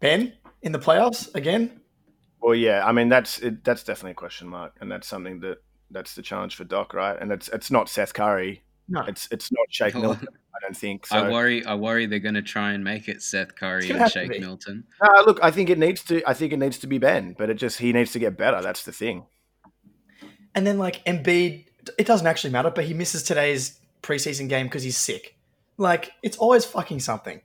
[0.00, 1.82] Ben in the playoffs again?
[2.42, 5.58] well, yeah, I mean that's it, that's definitely a question mark, and that's something that
[5.92, 7.16] that's the challenge for Doc, right?
[7.20, 9.02] And it's it's not Seth Curry, No.
[9.02, 10.00] it's it's not Shake oh.
[10.00, 10.28] Milton.
[10.54, 11.06] I don't think.
[11.06, 11.64] So I worry.
[11.64, 14.38] I worry they're going to try and make it Seth Curry and Shake.
[14.38, 14.84] Milton.
[15.02, 16.22] No, look, I think it needs to.
[16.28, 18.60] I think it needs to be Ben, but it just he needs to get better.
[18.60, 19.24] That's the thing.
[20.54, 21.64] And then like Embiid,
[21.98, 25.36] it doesn't actually matter, but he misses today's preseason game because he's sick.
[25.78, 27.40] Like it's always fucking something.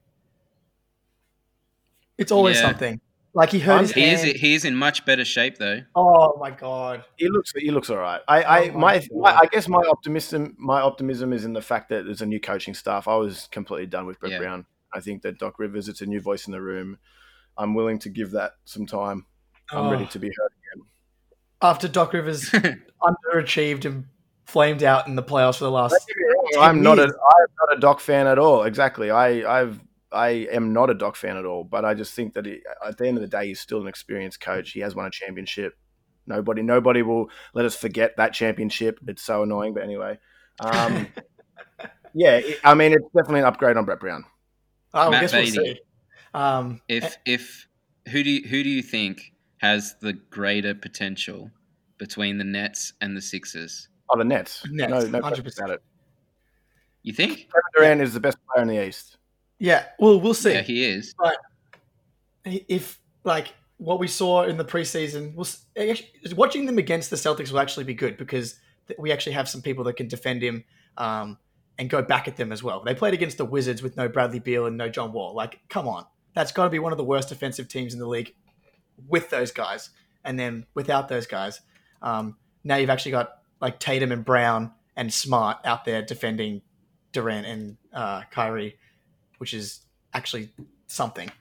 [2.17, 2.63] It's always Yeah.
[2.63, 2.99] something.
[3.37, 4.21] Like he hurt I'm- his He is.
[4.41, 5.81] He is in much better shape though.
[5.95, 7.03] Oh my god.
[7.17, 8.21] He looks he looks all right.
[8.27, 11.89] I, I Oh my my, I guess my optimism my optimism is in the fact
[11.89, 13.07] that there's a new coaching staff.
[13.07, 14.39] I was completely done with Brett Yeah.
[14.39, 14.65] Brown.
[14.93, 16.97] I think that Doc Rivers, it's a new voice in the room.
[17.57, 19.25] I'm willing to give that some time.
[19.71, 19.91] I'm Oh.
[19.91, 20.51] ready to be heard.
[20.73, 20.85] Again.
[21.61, 22.49] After Doc Rivers
[23.01, 24.05] underachieved and
[24.45, 25.95] flamed out in the playoffs for the last.
[26.59, 27.11] I'm not a years.
[27.13, 28.63] I'm not a Doc fan at all.
[28.63, 29.11] Exactly.
[29.11, 29.79] I I've
[30.17, 31.63] I am not a Doc fan at all.
[31.63, 33.87] But I just think that he, at the end of the day, he's still an
[33.87, 34.71] experienced coach.
[34.71, 35.73] He has won a championship.
[36.25, 38.99] Nobody nobody will let us forget that championship.
[39.07, 39.73] It's so annoying.
[39.73, 40.19] But anyway,
[40.59, 41.07] um,
[42.13, 42.37] yeah.
[42.37, 44.25] it- I mean, it's definitely an upgrade on Brett Brown.
[44.93, 45.79] I Matt guess we'll see.
[46.33, 47.67] Um, If if
[48.11, 51.51] who do you, who do you think has the greater potential
[51.97, 53.89] between the Nets and the Sixers?
[54.09, 54.63] Oh, the Nets.
[54.69, 55.21] Nets, no, no 100%.
[55.21, 55.81] question about it.
[57.03, 57.31] You think?
[57.37, 59.16] Kevin Durant is the best player in the East.
[59.59, 60.53] Yeah, well, we'll see.
[60.53, 61.13] Yeah, he is.
[61.17, 61.37] But
[62.45, 65.65] if like what we saw in the preseason was
[66.35, 68.59] watching them against the Celtics will actually be good because
[68.97, 70.63] we actually have some people that can defend him
[70.97, 71.37] um,
[71.77, 72.83] and go back at them as well.
[72.83, 75.35] They played against the Wizards with no Bradley Beal and no John Wall.
[75.35, 78.07] Like, come on, that's got to be one of the worst defensive teams in the
[78.07, 78.33] league
[79.07, 79.91] with those guys,
[80.23, 81.61] and then without those guys,
[82.01, 83.29] um, now you've actually got
[83.61, 86.61] like Tatum and Brown and Smart out there defending
[87.11, 88.77] Durant and uh, Kyrie,
[89.37, 89.81] which is
[90.13, 90.49] actually
[90.87, 91.31] something.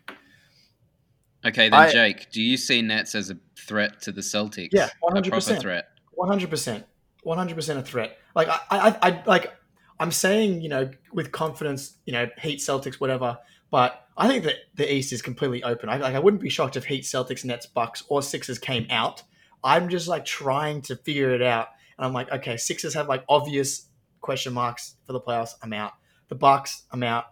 [1.45, 4.71] Okay, then I- Jake, do you see Nets as a threat to the Celtics?
[4.73, 5.61] Yeah, 100%.
[5.61, 5.89] threat.
[6.13, 6.87] One hundred percent,
[7.25, 8.17] one hundred percent a threat.
[8.35, 9.53] Like I, I, I, like
[10.01, 13.39] I'm saying, you know, with confidence, you know, Heat, Celtics, whatever.
[13.71, 15.91] But I think that the East is completely open.
[15.91, 19.23] I, like I wouldn't be shocked if Heat, Celtics, Nets, Bucks, or Sixers came out.
[19.63, 21.69] I'm just like trying to figure it out,
[21.99, 23.89] and I'm like, okay, Sixers have like obvious
[24.23, 25.51] question marks for the playoffs.
[25.63, 25.93] I'm out.
[26.29, 27.27] The Bucks, I'm out.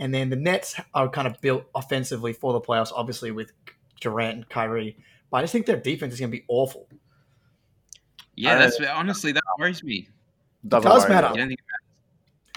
[0.00, 3.52] And then the Nets are kind of built offensively for the playoffs, obviously with
[4.00, 4.96] Durant and Kyrie.
[5.30, 6.88] But I just think their defense is going to be awful.
[8.34, 10.08] Yeah, I- that's honestly that worries me.
[10.66, 11.28] Doesn't does worry matter.
[11.28, 11.34] me.
[11.34, 11.60] You don't think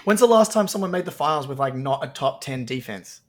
[0.04, 3.22] When's the last time someone made the finals with like not a top ten defense?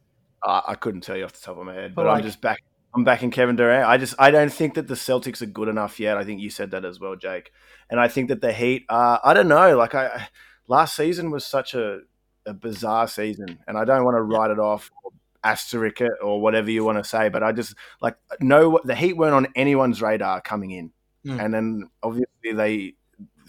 [0.43, 2.41] Uh, I couldn't tell you off the top of my head, But but, I'm just
[2.41, 2.61] back.
[2.93, 3.85] I'm backing Kevin Durant.
[3.87, 6.17] I just I don't think that the Celtics are good enough yet.
[6.17, 7.51] I think you said that as well, Jake.
[7.89, 8.85] And I think that the Heat.
[8.89, 9.77] Uh, I don't know.
[9.77, 10.29] Like I
[10.67, 11.99] last season was such a,
[12.45, 15.11] a bizarre season, and I don't want to write it off or
[15.43, 17.29] asterisk it or whatever you want to say.
[17.29, 18.79] But I just like no.
[18.83, 20.91] The Heat weren't on anyone's radar coming in,
[21.25, 21.43] Mm.
[21.43, 22.93] and then obviously they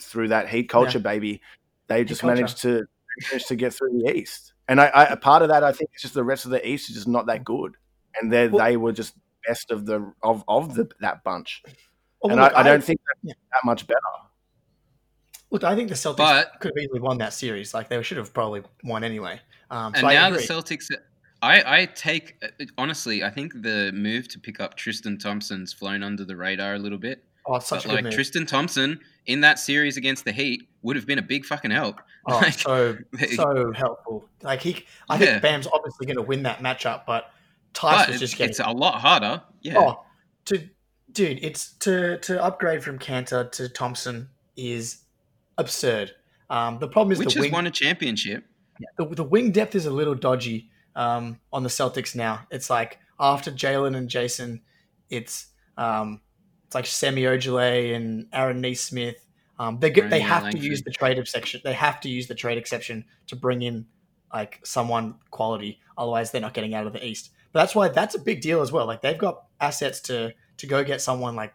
[0.00, 1.40] through that Heat culture, baby,
[1.88, 2.34] they just culture.
[2.34, 2.84] managed to
[3.30, 4.52] managed to get through the East.
[4.68, 6.66] And I, I a part of that, I think, is just the rest of the
[6.66, 7.76] East is just not that good,
[8.20, 9.14] and they Well- they were just
[9.46, 11.62] best of the of of the that bunch.
[12.22, 13.34] Oh, and look, I, I don't think they're yeah.
[13.52, 14.00] that much better.
[15.62, 17.72] Look, I think the Celtics But- could have easily won that series.
[17.74, 19.40] Like they should have probably won anyway.
[19.70, 20.38] Um, And I now the.
[20.38, 20.86] Celtics.
[21.42, 22.42] I, I take
[22.78, 26.78] honestly, I think the move to pick up Tristan Thompson's flown under the radar a
[26.78, 27.24] little bit.
[27.46, 28.14] oh, such but a good like move.
[28.14, 32.00] Tristan Thompson in that series against the Heat would have been a big fucking help.
[32.26, 32.96] oh, like- so
[33.34, 34.28] so helpful.
[34.42, 35.26] Like he, I Yeah.
[35.26, 37.30] think Bam's obviously going to win that matchup, but
[37.74, 38.50] Tice But just it's, getting.
[38.50, 39.42] it's a lot harder.
[39.62, 39.78] Yeah.
[39.78, 40.04] Oh,
[40.46, 40.68] to
[41.12, 45.02] dude, it's to to upgrade from Kanter to Thompson is
[45.58, 46.12] absurd.
[46.50, 48.44] Um, the problem is Which the has wing, won a championship.
[48.98, 52.46] the, the wing depth is a little dodgy um, on the Celtics now.
[52.50, 54.62] It's like after Jalen and Jason,
[55.10, 55.46] it's
[55.76, 56.20] um,
[56.66, 59.26] it's like Semi Ojeleye and Aaron Nesmith.
[59.58, 60.60] Um, they get, they have Langford.
[60.60, 61.62] to use the trade exception.
[61.64, 63.86] They have to use the trade exception to bring in
[64.32, 65.80] like someone quality.
[65.96, 67.30] Otherwise, they're not getting out of the East.
[67.52, 68.86] But that's why that's a big deal as well.
[68.86, 71.54] Like they've got assets to to go get someone like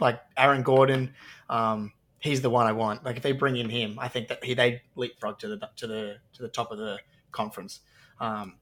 [0.00, 1.12] like Aaron Gordon.
[1.50, 1.92] Um,
[2.22, 3.04] he's the one I want.
[3.04, 5.86] Like if they bring in him, I think that he they leapfrog to the to
[5.86, 6.98] the to the top of the
[7.32, 7.80] conference.
[8.20, 8.58] Um,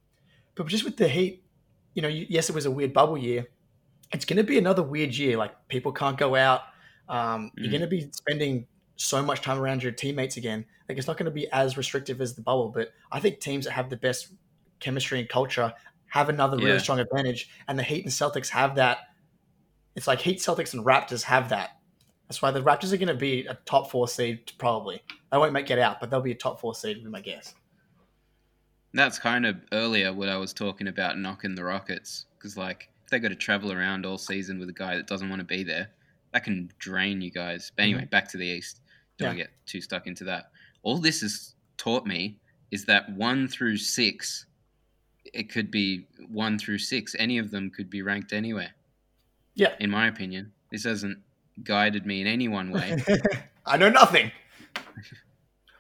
[0.55, 1.45] but just with the Heat,
[1.95, 3.47] you know, yes, it was a weird bubble year.
[4.13, 5.37] It's going to be another weird year.
[5.37, 6.63] Like people can't go out.
[7.09, 7.71] Um, You're Mm.
[7.71, 10.67] going to be spending so much time around your teammates again.
[10.89, 12.71] Like it's not going to be as restrictive as the bubble.
[12.71, 14.33] But I think teams that have the best
[14.81, 15.73] chemistry and culture
[16.07, 16.79] have another really Yeah.
[16.79, 17.49] strong advantage.
[17.69, 18.99] And the Heat and Celtics have that.
[19.95, 21.71] It's like Heat, Celtics, and Raptors have that.
[22.31, 25.03] That's why the Raptors are going to be a top four seed, probably.
[25.33, 27.21] They won't make it out, but they'll be a top four seed, would be my
[27.21, 27.57] guess.
[28.95, 32.27] That's kind of earlier what I was talking about knocking the Rockets.
[32.39, 35.29] Because, like, if they got to travel around all season with a guy that doesn't
[35.29, 35.89] want to be there,
[36.33, 37.73] that can drain you guys.
[37.75, 38.81] But anyway, back to the East.
[39.19, 39.39] Don't Mm-hmm.
[39.39, 39.45] Yeah.
[39.47, 40.53] get too stuck into that.
[40.85, 42.39] All this has taught me
[42.71, 44.47] is that one through six,
[45.25, 47.17] it could be one through six.
[47.19, 48.71] Any of them could be ranked anywhere.
[49.57, 49.75] Yeah.
[49.81, 51.19] In my opinion, this hasn't
[51.65, 53.03] guided me in any one way.
[53.67, 54.31] I know nothing.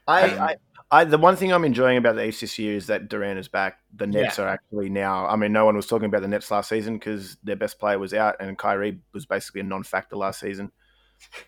[0.06, 0.56] I, Um, I,
[0.92, 3.48] I, the one thing I'm enjoying about the East this year is that Durant is
[3.48, 3.78] back.
[3.94, 5.26] The Nets are actually now.
[5.26, 7.98] I mean, no one was talking about the Nets last season because their best player
[7.98, 10.72] was out, and Kyrie was basically a non-factor last season.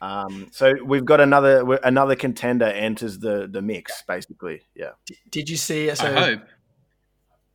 [0.00, 4.62] Um, so we've got another another contender enters the the mix, basically.
[4.76, 4.90] Yeah,
[5.30, 5.90] Did you see?
[5.90, 6.40] I So, hope.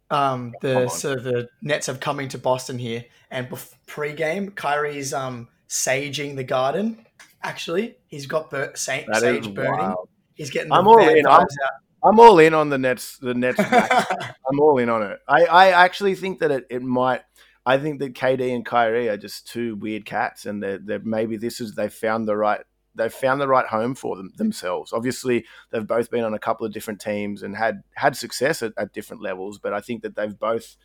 [0.10, 0.90] um, the on.
[0.90, 6.44] so the Nets have coming to Boston here, and bef- pre-game, Kyrie's um saging the
[6.44, 7.06] garden.
[7.44, 9.72] Actually, he's got bur- sa- that is sage burning.
[9.78, 10.10] wild.
[10.36, 10.72] He's getting.
[10.72, 11.28] I'm the all bad in.
[11.28, 11.46] I'm-
[12.04, 13.18] I'm all in on the Nets.
[13.18, 13.60] The Nets.
[14.50, 15.20] I'm all in on it.
[15.28, 17.22] I, I actually think that it, it might.
[17.66, 21.38] I think that KD and Kyrie are just two weird cats, and they're, they're maybe
[21.38, 22.62] this is they found the right
[22.96, 24.94] they've found the right home for them themselves.
[24.94, 28.74] Obviously, they've both been on a couple of different teams and had had success at,
[28.78, 30.78] at different levels, but I think that they've both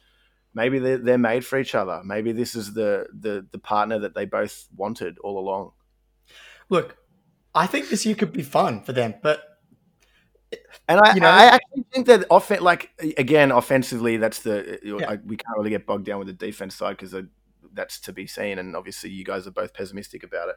[0.55, 2.03] maybe they're, they're made for each other.
[2.05, 5.73] Maybe this is the the the partner that they both wanted all along.
[6.69, 6.97] Look,
[7.55, 9.43] I think this year could be fun for them, but
[10.89, 15.11] And I, You know- I actually think that offen- like again, offensively, that's the Yeah.
[15.11, 17.15] I, we can't really get bogged down with the defense side because
[17.75, 18.59] that's to be seen.
[18.59, 20.57] And obviously, you guys are both pessimistic about it.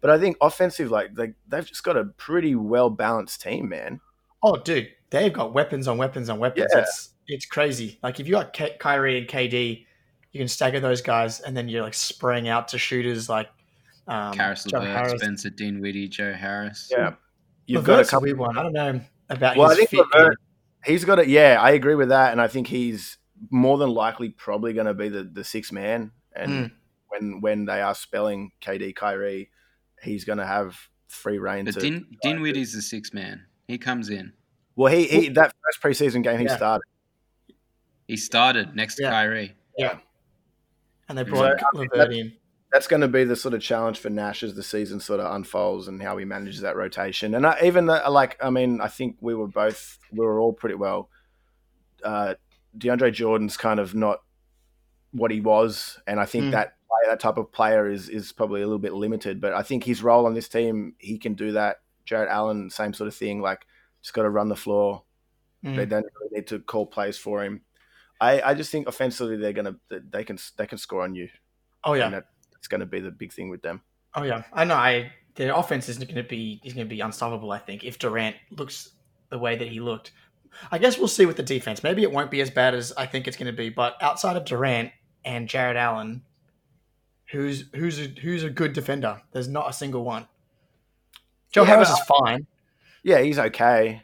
[0.00, 4.00] But I think offensive, like they they've just got a pretty well balanced team, man.
[4.42, 6.70] oh, dude, they've got weapons on weapons on weapons.
[6.72, 6.80] Yeah.
[6.82, 7.98] It's it's crazy.
[8.02, 9.84] Like if you got K- Kyrie and KD,
[10.32, 13.48] you can stagger those guys, and then you're like spraying out to shooters like
[14.08, 15.20] um, Caris Joe LeVert, Harris.
[15.22, 16.88] Spencer Dinwiddie, Joe Harris.
[16.90, 17.14] Yeah,
[17.66, 18.22] you've Levert's got a a couple.
[18.22, 18.58] weird one.
[18.58, 19.00] I don't know
[19.30, 20.04] about Well, I think fit.
[20.14, 20.36] Levert,
[20.84, 21.28] he's got it.
[21.28, 23.18] Yeah, I agree with that, and I think he's
[23.50, 26.12] more than likely probably going to be the the six man.
[26.34, 26.70] And Mm.
[27.08, 29.50] when when they are spelling KD Kyrie,
[30.02, 31.80] he's going to have free reign But to.
[31.80, 33.46] Din, Dinwiddie's the sixth man.
[33.68, 34.32] He comes in.
[34.76, 36.56] well, he, he that first preseason game he Yeah.
[36.56, 36.84] started.
[38.08, 39.54] He started next to Kyrie.
[39.76, 39.98] Yeah.
[41.08, 42.32] And they So, brought I mean, Levert in.
[42.72, 45.34] That's going to be the sort of challenge for Nash as the season sort of
[45.34, 47.34] unfolds and how he manages that rotation.
[47.34, 50.52] And I, even the, like, I mean, I think we were both we were all
[50.52, 51.08] pretty well.
[52.04, 52.34] Uh,
[52.76, 54.20] DeAndre Jordan's kind of not
[55.12, 56.50] what he was, and I think Mm.
[56.52, 59.40] that player, that type of player is is probably a little bit limited.
[59.40, 61.78] But I think his role on this team, he can do that.
[62.04, 63.40] Jarrett Allen, same sort of thing.
[63.40, 63.66] Like,
[64.02, 65.02] just got to run the floor.
[65.64, 65.76] Mm.
[65.76, 67.62] They don't really need to call plays for him.
[68.20, 71.28] I, I just think offensively they're gonna they can they can score on you.
[71.84, 72.26] Oh yeah, that,
[72.66, 73.80] it's going to be the big thing with them.
[74.14, 74.42] oh yeah.
[74.52, 74.74] I know.
[74.74, 77.52] I their offense isn't going to be is going to be unstoppable.
[77.52, 78.90] I think if Durant looks
[79.28, 80.12] the way that he looked,
[80.72, 81.82] I guess we'll see with the defense.
[81.82, 83.68] Maybe it won't be as bad as I think it's going to be.
[83.68, 84.90] But outside of Durant
[85.24, 86.22] and Jarrett Allen,
[87.30, 89.22] who's who's a, who's a good defender?
[89.32, 90.26] There's not a single one.
[91.52, 92.46] Joe Yeah, Harris is fine.
[93.02, 94.02] Yeah, he's okay.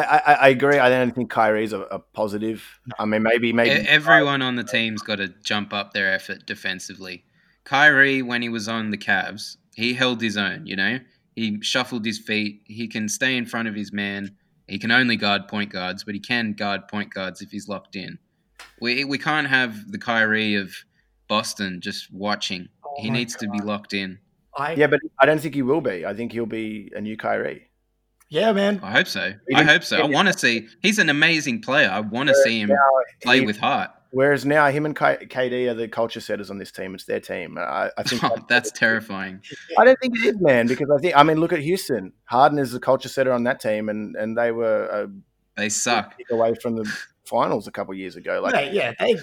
[0.00, 0.78] I, I, I agree.
[0.78, 2.64] I don't think Kyrie's a, a positive.
[2.98, 7.24] I mean, maybe maybe Everyone on the team's got to jump up their effort defensively
[7.66, 10.66] Kyrie, when he was on the Cavs, he held his own.
[10.66, 11.00] You know,
[11.34, 12.62] he shuffled his feet.
[12.64, 14.36] He can stay in front of his man.
[14.68, 17.96] He can only guard point guards, but he can guard point guards if he's locked
[17.96, 18.18] in.
[18.80, 20.72] We we can't have the Kyrie of
[21.28, 22.68] Boston just watching.
[22.84, 24.18] Oh he my needs to be locked in.
[24.56, 26.06] I Yeah, but I don't think he will be.
[26.06, 27.68] I think he'll be a new Kyrie.
[28.28, 28.80] Yeah, man.
[28.82, 29.32] I hope so.
[29.54, 29.98] I hope so.
[30.00, 30.68] I want to see.
[30.82, 31.88] He's an amazing player.
[31.90, 32.76] I want to see him Now,
[33.22, 33.90] play he- with heart.
[34.12, 36.94] Whereas now him and KD are the culture setters on this team.
[36.94, 37.58] It's their team.
[37.58, 39.42] I, I think Oh, that's terrifying.
[39.76, 42.12] I don't think it is, man, because I think I mean look at Houston.
[42.24, 45.10] Harden is the culture setter on that team, and and they were a
[45.60, 46.16] They suck.
[46.16, 46.90] kick away from the
[47.24, 48.40] finals a couple of years ago.
[48.42, 49.14] Like yeah, yeah, they,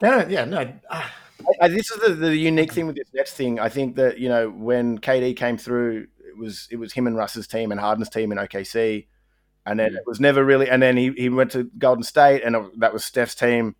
[0.00, 0.30] they don't.
[0.30, 0.72] Yeah, no.
[0.90, 1.14] ah,
[1.62, 3.60] I, I- this is the, the unique thing with this Nets thing.
[3.60, 7.16] I think that you know when KD came through, it was it was him and
[7.16, 9.06] Russ's team and Harden's team in OKC,
[9.66, 10.68] and then it was never really.
[10.68, 13.76] And then he, he went to Golden State, and that was Steph's team.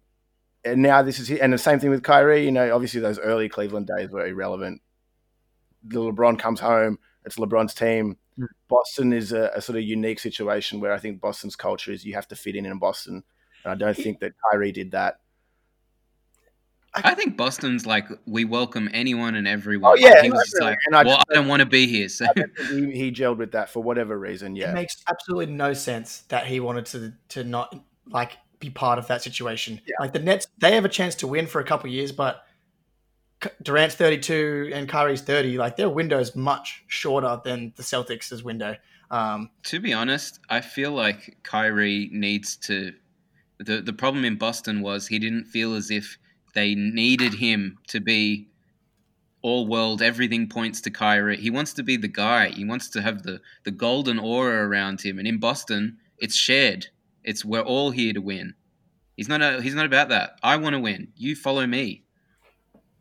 [0.65, 2.45] And now this is and the same thing with Kyrie.
[2.45, 4.83] You know, obviously those early Cleveland days were irrelevant.
[5.85, 6.99] The LeBron comes home.
[7.25, 8.19] It's LeBron's team.
[8.39, 8.47] Mm.
[8.69, 12.15] Boston is a, a sort of unique situation where I think Boston's culture is you
[12.15, 13.23] have to fit in in Boston,
[13.65, 15.21] and I don't think that Kyrie did that.
[16.95, 19.93] I think Boston's like we welcome anyone and everyone.
[19.93, 21.86] Oh, yeah, he was just like, And I well, just- I don't want to be
[21.86, 22.09] here.
[22.09, 22.26] So
[22.70, 24.57] he, he gelled with that for whatever reason.
[24.57, 27.74] Yeah, it makes absolutely no sense that he wanted to to not
[28.11, 29.80] like be part of that situation.
[29.86, 29.97] Yeah.
[30.01, 32.43] Like the Nets, they have a chance to win for a couple of years, but
[33.62, 35.59] Durant's thirty two and Kyrie's thirty.
[35.59, 38.76] Like their window is much shorter than the Celtics' window.
[39.11, 42.93] Um, to be honest, I feel like Kyrie needs to.
[43.59, 46.18] The the problem in Boston was he didn't feel as if
[46.55, 48.49] they needed him to be
[49.43, 50.03] all world.
[50.03, 51.37] Everything points to Kyrie.
[51.37, 52.49] He wants to be the guy.
[52.49, 55.19] He wants to have the the golden aura around him.
[55.19, 56.89] And in Boston, it's shared.
[57.25, 58.55] It's we're all here to win.
[59.17, 60.39] He's not a, he's not about that.
[60.43, 61.09] I want to win.
[61.17, 62.05] You follow me.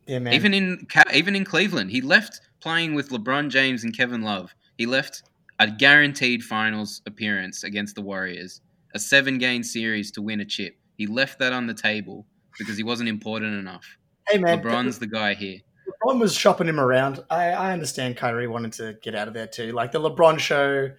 [0.07, 0.33] yeah, man.
[0.33, 4.53] Even in even in Cleveland, he left playing with LeBron James and Kevin Love.
[4.77, 5.23] He left
[5.59, 8.61] a guaranteed finals appearance against the Warriors,
[8.93, 10.75] a seven game series to win a chip.
[10.97, 12.25] He left that on the table
[12.59, 13.85] because he wasn't important enough.
[14.27, 14.61] hey, man.
[14.61, 15.59] LeBron's the guy here.
[16.03, 17.23] LeBron was shopping him around.
[17.29, 19.71] I, I understand Kyrie wanted to get out of there too.
[19.71, 20.91] Like the LeBron show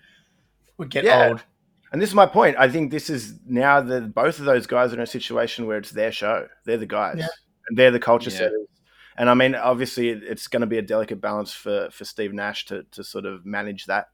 [0.78, 1.28] would get Yeah.
[1.28, 1.44] old.
[1.92, 2.56] and this is my point.
[2.58, 5.78] I think this is now that both of those guys are in a situation where
[5.78, 6.48] it's their show.
[6.64, 7.26] They're the guys, Yeah.
[7.68, 8.38] and they're the culture Yeah.
[8.38, 8.66] setters.
[9.16, 12.66] And I mean, obviously, it's going to be a delicate balance for for Steve Nash
[12.66, 14.08] to to sort of manage that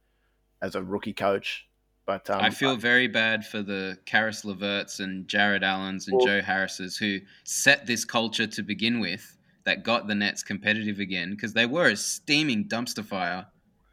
[0.62, 1.68] as a rookie coach.
[2.06, 6.26] But um, I feel very bad for the Caris Leverts and Jarrett Allens and Well-
[6.26, 11.30] Joe Harrises who set this culture to begin with that got the Nets competitive again
[11.30, 13.46] because they were a steaming dumpster fire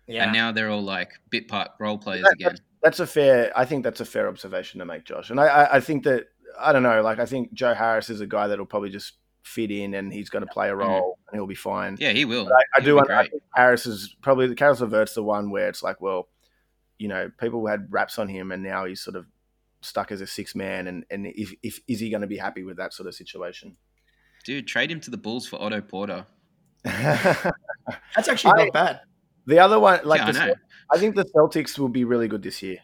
[0.07, 0.25] Yeah.
[0.25, 2.57] and now they're all like bit part role players That- again.
[2.83, 3.53] that's a fair.
[3.55, 5.29] I think that's a fair observation to make, Josh.
[5.29, 6.25] And I, I, I think that
[6.59, 7.01] I don't know.
[7.01, 10.29] Like I think Joe Harris is a guy that'll probably just fit in, and he's
[10.29, 11.95] going to play a role, and he'll be fine.
[11.99, 12.43] Yeah, he will.
[12.45, 12.99] But I, I do.
[12.99, 16.27] I think Harris is probably the Caris Levert's the one where it's like, well,
[17.01, 19.25] you know, people had raps on him, and now he's sort of
[19.81, 22.63] stuck as a six man, and and if, if is he going to be happy
[22.63, 23.75] with that sort of situation?
[24.45, 26.25] Dude, trade him to the Bulls for Otto Porter.
[26.83, 28.99] That's actually I- not bad.
[29.47, 30.53] The other one, like yeah, I the, know.
[30.93, 32.77] I think the Celtics will be really good this year.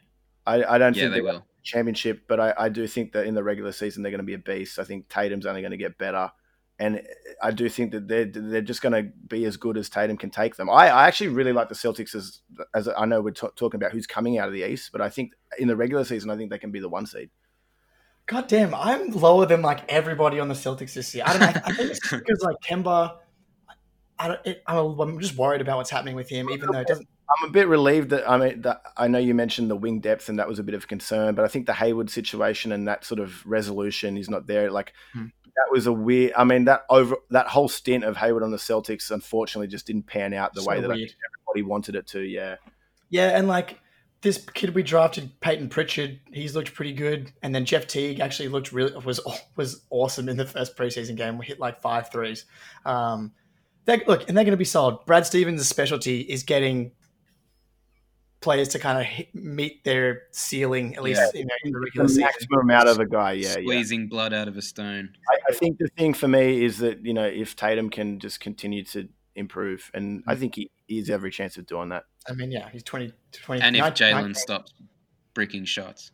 [0.47, 1.45] I, I don't Yeah, think they they're will.
[1.63, 4.33] championship, but I, I do think that in the regular season they're going to be
[4.33, 4.79] a beast.
[4.79, 6.31] I think Tatum's only going to get better,
[6.79, 7.01] and
[7.41, 10.29] I do think that they're they're just going to be as good as Tatum can
[10.29, 10.69] take them.
[10.69, 12.41] I, I actually really like the Celtics as
[12.75, 15.09] as I know we're t- talking about who's coming out of the East, but I
[15.09, 17.29] think in the regular season I think they can be the one seed.
[18.27, 21.23] God damn, I'm lower than like everybody on the Celtics this year.
[21.25, 21.61] I don't know.
[21.65, 23.17] I think it's because like Kemba,
[24.19, 26.87] I don't, it, I'm, I'm just worried about what's happening with him, even though it
[26.87, 27.07] doesn't.
[27.29, 30.29] I'm a bit relieved that I mean that I know you mentioned the wing depth
[30.29, 32.87] and that was a bit of a concern, but I think the Hayward situation and
[32.87, 34.71] that sort of resolution is not there.
[34.71, 35.25] Like Hmm.
[35.57, 36.33] That was a weird.
[36.37, 40.03] I mean that over that whole stint of Hayward on the Celtics unfortunately just didn't
[40.07, 41.13] pan out the So way that weird.
[41.49, 42.21] everybody wanted it to.
[42.21, 42.55] Yeah,
[43.09, 43.79] Yeah, and like
[44.21, 48.49] this kid we drafted, Payton Pritchard, he's looked pretty good, and then Jeff Teague actually
[48.49, 49.19] looked really was
[49.55, 51.37] was awesome in the first preseason game.
[51.37, 52.45] We hit like five threes.
[52.85, 53.33] Um,
[53.85, 54.97] they look, and they're going to be solid.
[55.05, 56.91] Brad Stevens' specialty is getting
[58.39, 62.05] players to kind of hit, meet their ceiling at least you know, in the regular
[62.05, 62.23] the season.
[62.23, 63.33] maximum out of a guy.
[63.33, 63.53] Yeah, yeah.
[63.63, 65.09] Squeezing blood out of a stone.
[65.29, 68.39] I, I think the thing for me is that you know if Tatum can just
[68.39, 72.03] continue to improve, and I think he, he has every chance of doing that.
[72.27, 74.73] I mean, yeah, he's 20, 20 And if 19 Jalen stops
[75.33, 76.11] bricking shots.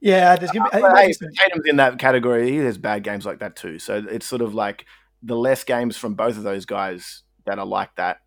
[0.00, 0.76] Yeah, there's going to be.
[0.76, 2.50] I think But like hey, you Tatum's in that category.
[2.50, 3.78] He has bad games like that too.
[3.78, 4.86] So it's sort of like
[5.22, 8.18] the less games from both of those guys that are like that.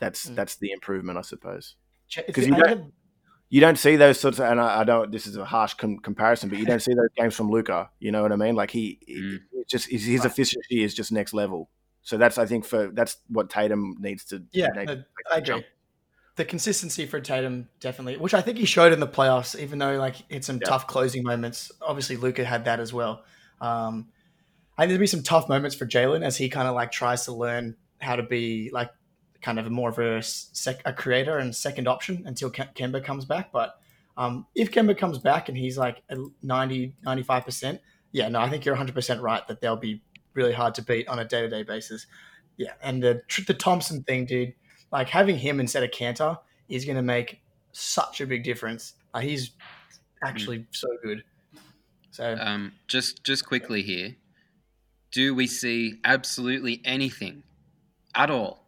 [0.00, 0.34] That's Mm.
[0.34, 1.76] that's the improvement, I suppose.
[2.12, 2.92] Ch- 'cause you don't-
[3.48, 5.12] You don't see those sorts of, and I, I don't.
[5.12, 7.90] This is a harsh com- comparison, but you don't see those games from Luka.
[8.00, 8.54] You know what I mean?
[8.54, 9.38] Like he, he- Mm.
[9.52, 11.68] it's just his, his efficiency is just next level.
[12.02, 14.42] So that's I think for that's what Tatum needs to.
[14.52, 15.46] Yeah, needs no, to I agree.
[15.46, 15.64] jump.
[16.36, 19.98] The consistency for Tatum definitely, which I think he showed in the playoffs, even though
[19.98, 20.68] like it's some Yeah.
[20.70, 21.70] tough closing moments.
[21.82, 23.22] Obviously, Luka had that as well.
[23.60, 24.08] Um,
[24.78, 27.26] I think there'll be some tough moments for Jalen as he kind of like tries
[27.26, 28.90] to learn how to be like
[29.42, 33.24] kind of more of a, sec- a creator and second option until Ke- Kemba comes
[33.24, 33.52] back.
[33.52, 33.78] But
[34.16, 37.80] um, if Kemba comes back and he's like at 90, 95%,
[38.12, 40.02] yeah, no, I think you're 100% right that they'll be
[40.34, 42.06] really hard to beat on a day to day basis.
[42.56, 42.72] Yeah.
[42.82, 44.54] And the, the Thompson thing, dude,
[44.92, 46.38] like having him instead of Kanter
[46.68, 47.40] is going to make
[47.72, 48.94] such a big difference.
[49.14, 49.52] Uh, he's
[50.24, 51.24] actually so good.
[52.10, 54.16] So Um, just just quickly here,
[55.10, 57.42] do we see absolutely anything
[58.14, 58.61] at all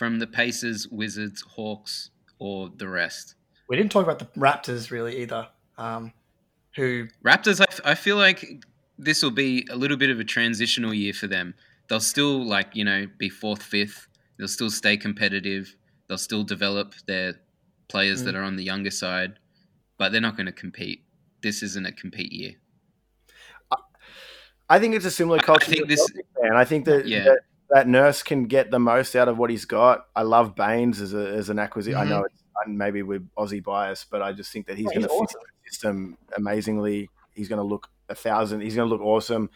[0.00, 3.34] from the Pacers, Wizards, Hawks, or the rest?
[3.68, 5.46] we didn't talk about the Raptors really either.
[5.76, 6.14] Um,
[6.74, 8.64] who Raptors, I, f- I feel like
[8.98, 11.52] this will be a little bit of a transitional year for them.
[11.88, 14.08] They'll still like you know be fourth, fifth.
[14.38, 15.76] They'll still stay competitive.
[16.08, 17.34] They'll still develop their
[17.88, 18.24] players Mm.
[18.24, 19.38] that are on the younger side,
[19.98, 21.04] but they're not going to compete.
[21.42, 22.54] This isn't a compete year.
[24.70, 25.70] I think it's a similar I- I culture.
[25.72, 26.56] think this- Celtics, man.
[26.56, 27.24] I think that, Yeah.
[27.24, 27.40] that
[27.70, 30.06] that Nurse can get the most out of what he's got.
[30.16, 31.98] I love Baynes as, a, as an acquisition.
[31.98, 32.08] I Mhm.
[32.08, 32.34] know it's
[32.66, 35.14] and maybe with Aussie bias, but I just think that he's Yeah, going he's to
[35.14, 35.40] fit awesome.
[35.64, 37.08] the system amazingly.
[37.32, 38.60] He's going to look a thousand.
[38.60, 39.48] He's going to look awesome.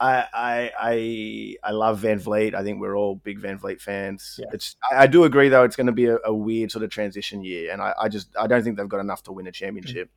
[0.00, 2.54] I, I I I love VanVleet.
[2.54, 4.36] I think we're all big VanVleet fans.
[4.38, 4.46] Yeah.
[4.52, 5.64] It's I, I do agree though.
[5.64, 8.28] It's going to be a, a weird sort of transition year, and I, I just
[8.38, 10.08] I don't think they've got enough to win a championship.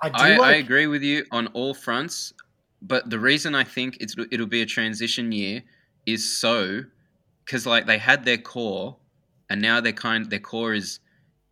[0.00, 2.32] I do I, I agree with you on all fronts,
[2.80, 5.62] but the reason I think it's it'll be a transition year
[6.06, 6.82] is so
[7.44, 8.96] because like they had their core,
[9.50, 11.00] and now their kind their core is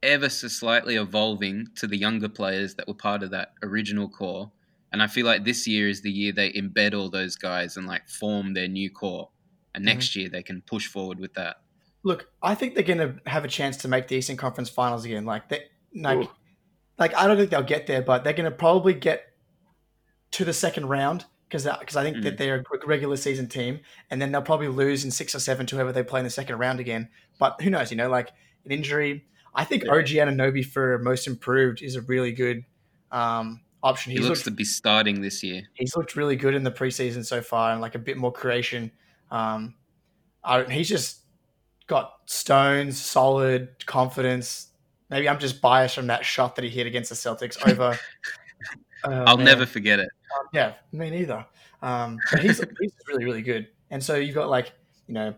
[0.03, 4.51] ever so slightly evolving to the younger players that were part of that original core.
[4.93, 7.87] And I feel like this year is the year they embed all those guys and
[7.87, 9.29] like form their new core.
[9.75, 10.21] And next mm-hmm.
[10.21, 11.57] year they can push forward with that.
[12.03, 15.05] Look, I think they're going to have a chance to make the Eastern Conference Finals
[15.05, 15.27] again.
[15.27, 16.31] Like they, like, Ooh.
[16.99, 19.27] like I don't think they'll get there, but they're going to probably get
[20.33, 22.23] to the second round because because I think Mm.
[22.23, 25.67] that they're a regular season team, and then they'll probably lose in six or seven
[25.67, 27.09] to whoever they play in the second round again.
[27.41, 27.91] But who knows?
[27.91, 28.31] You know, like
[28.65, 29.27] an injury.
[29.55, 29.93] I think Yeah.
[29.95, 32.63] OG Anunoby for most improved is a really good
[33.11, 34.13] um, option.
[34.13, 35.63] He looks looked to be starting this year.
[35.75, 38.93] he's looked really good in the preseason so far and like a bit more creation.
[39.33, 39.75] Um,
[40.45, 41.23] I, he's just
[41.89, 44.69] got stones, solid confidence.
[45.11, 47.99] Maybe I'm just biased from that shot that he hit against the Celtics over.
[49.03, 49.47] Oh, I'll man.
[49.47, 50.11] never forget it.
[50.53, 51.45] Yeah, me neither.
[51.83, 53.69] Um, but he's he's really really good.
[53.91, 54.73] And so you've got like
[55.07, 55.35] you know,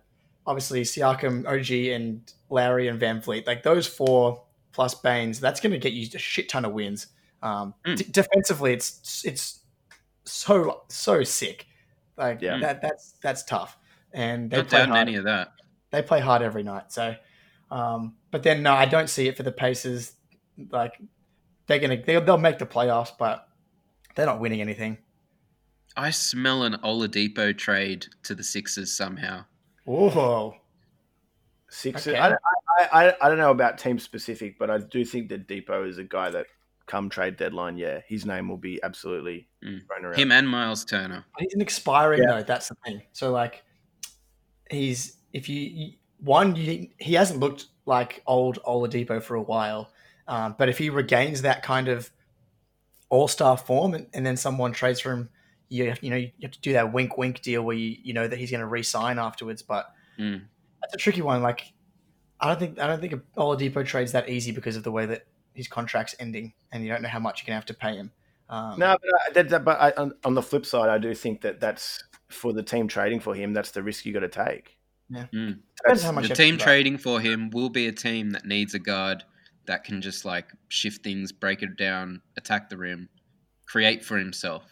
[0.47, 3.47] obviously Siakam, OG, and Lowry and VanVleet.
[3.47, 7.07] Like those four plus Baynes, that's going to get you a shit ton of wins.
[7.43, 7.97] Um, Mm.
[7.97, 9.61] d- defensively, it's it's
[10.25, 11.67] so so sick.
[12.17, 12.59] Like Yeah.
[12.61, 13.77] that that's that's tough.
[14.13, 15.09] And they Not play hard.
[15.09, 15.53] any of that.
[15.91, 16.93] They play hard every night.
[16.93, 17.15] So,
[17.71, 20.13] um, but then no, I don't see it for the Pacers.
[20.71, 21.01] Like
[21.67, 23.49] they're gonna they'll make the playoffs, but
[24.15, 24.99] they're not winning anything.
[25.97, 29.45] I smell an Oladipo trade to the Sixers somehow.
[29.85, 30.55] Whoa.
[31.69, 32.07] Six.
[32.07, 32.19] Okay.
[32.19, 32.37] I, I,
[33.09, 36.05] I, I don't know about team specific, but I do think that Dipo is a
[36.05, 36.47] guy that
[36.87, 39.87] come trade deadline, yeah, his name will be absolutely Mm.
[39.87, 40.19] thrown around.
[40.19, 41.25] Him and Miles Turner.
[41.39, 42.37] He's an expiring Yeah.
[42.39, 42.43] though.
[42.43, 43.03] That's the thing.
[43.13, 43.63] So like,
[44.71, 49.93] he's if you you- one you, he hasn't looked like old Oladipo for a while,
[50.29, 52.11] um, but if he regains that kind of
[53.13, 55.29] all star form and, and then someone trades for him,
[55.69, 58.15] you have, you know you have to do that wink wink deal where you you
[58.15, 59.63] know that he's going to re-sign afterwards.
[59.63, 59.87] But
[60.19, 60.43] Mm.
[60.81, 61.41] that's a tricky one.
[61.43, 61.73] Like,
[62.39, 65.07] I don't think I don't think a Oladipo trade's that easy because of the way
[65.07, 67.75] that his contract's ending, and you don't know how much you're going to have to
[67.75, 68.11] pay him.
[68.49, 71.15] Um, No, but, I, that, that, but I, on, on the flip side, I do
[71.15, 73.53] think that that's for the team trading for him.
[73.55, 74.77] That's the risk you got to take.
[75.11, 75.59] Mm.
[75.77, 78.31] depends how much The you have to team trading for him will be a team
[78.31, 79.25] that needs a guard
[79.67, 83.09] that can just like shift things, break it down, attack the rim,
[83.67, 84.65] create for himself.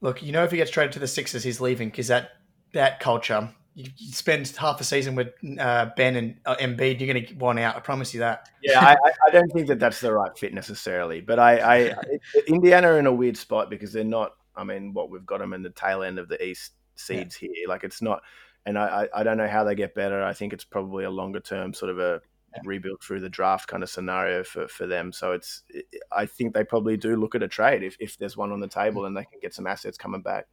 [0.00, 2.30] Look, you know, if he gets traded to the Sixers, he's leaving because that
[2.72, 3.50] that culture.
[3.74, 5.28] You, you spend half a season with
[5.58, 7.76] uh, Ben and uh, Embiid, you're going to want out.
[7.76, 8.48] I promise you that.
[8.62, 11.20] yeah, I, I- I don't think that that's the right fit necessarily.
[11.20, 11.76] But I, I
[12.34, 14.32] it- Indiana are in a weird spot because they're not.
[14.56, 17.50] I mean, what we've got them in the tail end of the East seeds here.
[17.68, 18.22] Like it's not,
[18.66, 20.20] and I, I, I don't know how they get better.
[20.22, 22.20] I think it's probably a longer term sort of a
[22.54, 22.60] Yeah.
[22.64, 25.12] rebuild through the draft kind of scenario for, for them.
[25.12, 25.62] So it's,
[26.10, 28.66] I think they probably do look at a trade if, if there's one on the
[28.68, 30.46] table and they can get some assets coming back.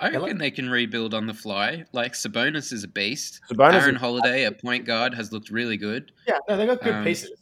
[0.00, 1.84] I Yeah, reckon they can rebuild on the fly.
[1.92, 3.40] Like Sabonis is a beast.
[3.50, 6.12] Sabonis Aaron is- Holiday at point guard has looked really good.
[6.26, 7.32] Yeah, no, they got good Um, pieces,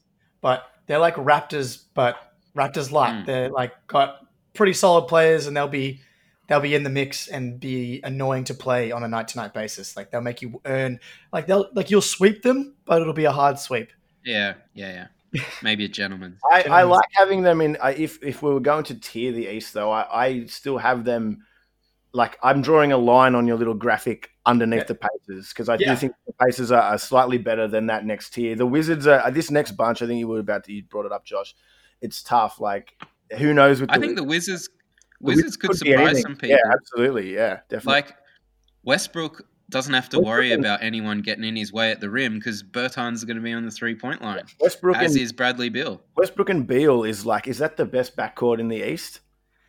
[0.40, 2.16] but they're like Raptors, but
[2.57, 3.14] Raptors light.
[3.14, 3.26] Mm.
[3.26, 6.01] They're like got pretty solid players, and they'll be
[6.49, 9.53] they'll be in the mix and be annoying to play on a night to night
[9.55, 9.97] basis.
[9.97, 11.01] Like they'll make you earn,
[11.32, 13.92] like they'll like you'll sweep them, but it'll be a hard sweep.
[14.24, 15.42] Yeah, yeah, yeah.
[15.62, 16.38] Maybe a gentleman.
[16.53, 17.76] I, I like having them in.
[17.82, 21.05] I- If if we were going to tier the East, though, I, I still have
[21.05, 21.44] them.
[22.12, 24.84] Like I'm drawing a line on your little graphic underneath Yeah.
[24.84, 25.90] the Pacers because I Yeah.
[25.92, 28.55] do think the Pacers are, are slightly better than that next tier.
[28.57, 30.01] The Wizards are uh, this next bunch.
[30.01, 31.55] I think you were about to you brought it up, Josh.
[32.01, 32.59] It's tough.
[32.59, 32.94] Like
[33.36, 33.82] who knows?
[33.82, 34.72] With I think the Wizards the
[35.20, 36.56] Wizards could be surprise some people.
[36.56, 37.34] Yeah, absolutely.
[37.34, 37.92] Yeah, definitely.
[37.92, 38.16] Like
[38.84, 42.10] Westbrook doesn't have to Westbrook worry and- about anyone getting in his way at the
[42.10, 45.32] rim because Bertans going to be on the three point line, Westbrook as and is
[45.32, 46.00] Bradley Beal.
[46.16, 49.20] Westbrook and Beal is like is that the best backcourt in the East?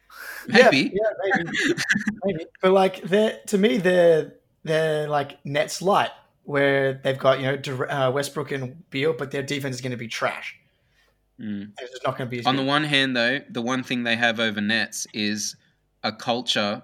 [0.48, 0.94] Maybe.
[0.94, 1.58] Yeah, yeah maybe,
[2.24, 2.46] maybe.
[2.62, 4.34] But like they're to me, they're
[4.64, 6.12] they're like Nets light,
[6.44, 9.98] where they've got you know uh, Westbrook and Beal, but their defense is going to
[9.98, 10.58] be trash.
[11.42, 11.72] Mm.
[11.80, 14.16] It's just not going to be On the one hand, though, the one thing they
[14.16, 15.56] have over Nets is
[16.04, 16.82] a culture,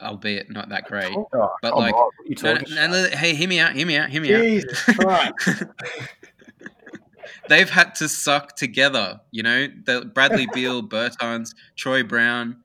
[0.00, 1.10] albeit not that great.
[1.16, 1.26] Oh,
[1.62, 2.12] But, come like- on, what
[2.46, 4.42] are you No, no, no, hey, hear me out, hear me out, hear me out.
[4.42, 5.64] Jesus Christ.
[7.48, 12.62] They've had to suck together, you know, the Bradley Beal, Bertans, Troy Brown.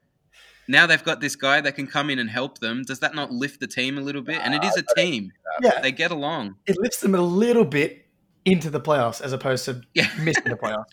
[0.67, 2.83] Now they've got this guy that can come in and help them.
[2.83, 4.39] Does that not lift the team a little bit?
[4.43, 5.31] And it is a team.
[5.61, 6.55] yeah, They get along.
[6.65, 8.05] it lifts them a little bit
[8.45, 10.09] into the playoffs as opposed to Yeah.
[10.19, 10.85] missing the playoffs,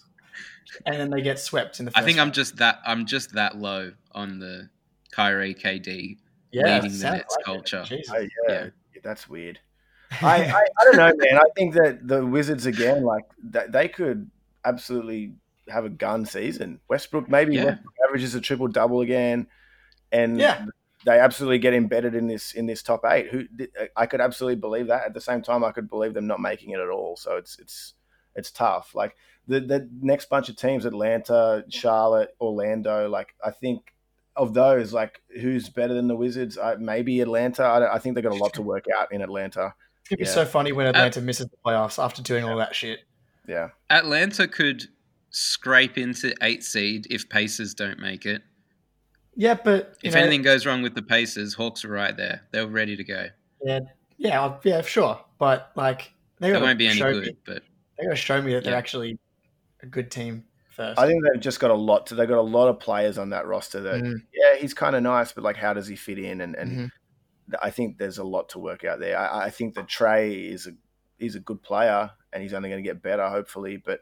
[0.87, 1.91] and then they get swept in the.
[1.91, 4.69] First I think I'm just that I'm just that low on the
[5.13, 6.19] Kyrie KD.
[6.53, 7.85] yeah, leading the Nets like culture.
[7.87, 8.13] Jesus.
[8.15, 8.69] Oh, yeah, Yeah.
[9.03, 9.59] that's weird.
[10.23, 11.39] I, I, I don't know, man.
[11.39, 14.31] I think that the Wizards again, like that, they could
[14.65, 15.35] absolutely
[15.69, 16.81] have a gun season.
[16.89, 17.65] Westbrook maybe Yeah.
[17.65, 19.47] Westbrook averages a triple double again,
[20.11, 20.65] and Yeah.
[21.05, 23.29] they absolutely get embedded in this in this top eight.
[23.29, 23.45] Who
[23.97, 25.05] I could absolutely believe that.
[25.05, 27.17] At the same time, I could believe them not making it at all.
[27.17, 27.93] So it's it's
[28.35, 28.95] it's tough.
[28.95, 29.15] Like
[29.49, 33.09] the the next bunch of teams, Atlanta, Charlotte, Orlando.
[33.09, 33.93] Like I think
[34.37, 36.57] of those, like who's better than the Wizards?
[36.59, 37.63] I, maybe Atlanta.
[37.65, 39.75] I, I think they've got a lot to work out in Atlanta.
[40.03, 43.01] It's gonna be so funny when Atlanta misses the playoffs after doing all that shit.
[43.47, 44.85] Yeah, Atlanta could
[45.31, 48.43] scrape into eight seed if Pacers don't make it.
[49.35, 52.43] Yeah, but If know, anything goes wrong with the Pacers, Hawks are right there.
[52.51, 53.27] They're ready to go.
[53.63, 53.81] yeah,
[54.17, 55.21] yeah, I'll- yeah, sure.
[55.39, 57.63] But like, they They gotta won't be any show good, Me, but
[57.97, 59.19] they gotta show me that they're actually
[59.83, 60.99] a good team first.
[60.99, 62.07] I think they've just got a lot.
[62.07, 64.03] To, they've got a lot of players on that roster that.
[64.03, 66.41] Mm, Yeah, he's kind of nice, but like, how does he fit in?
[66.41, 66.91] And and mhm.
[67.63, 69.19] I think there's a lot to work out there.
[69.19, 70.73] I, I think that Trey is a
[71.19, 73.77] he's a good player, and he's only going to get better, hopefully.
[73.77, 74.01] But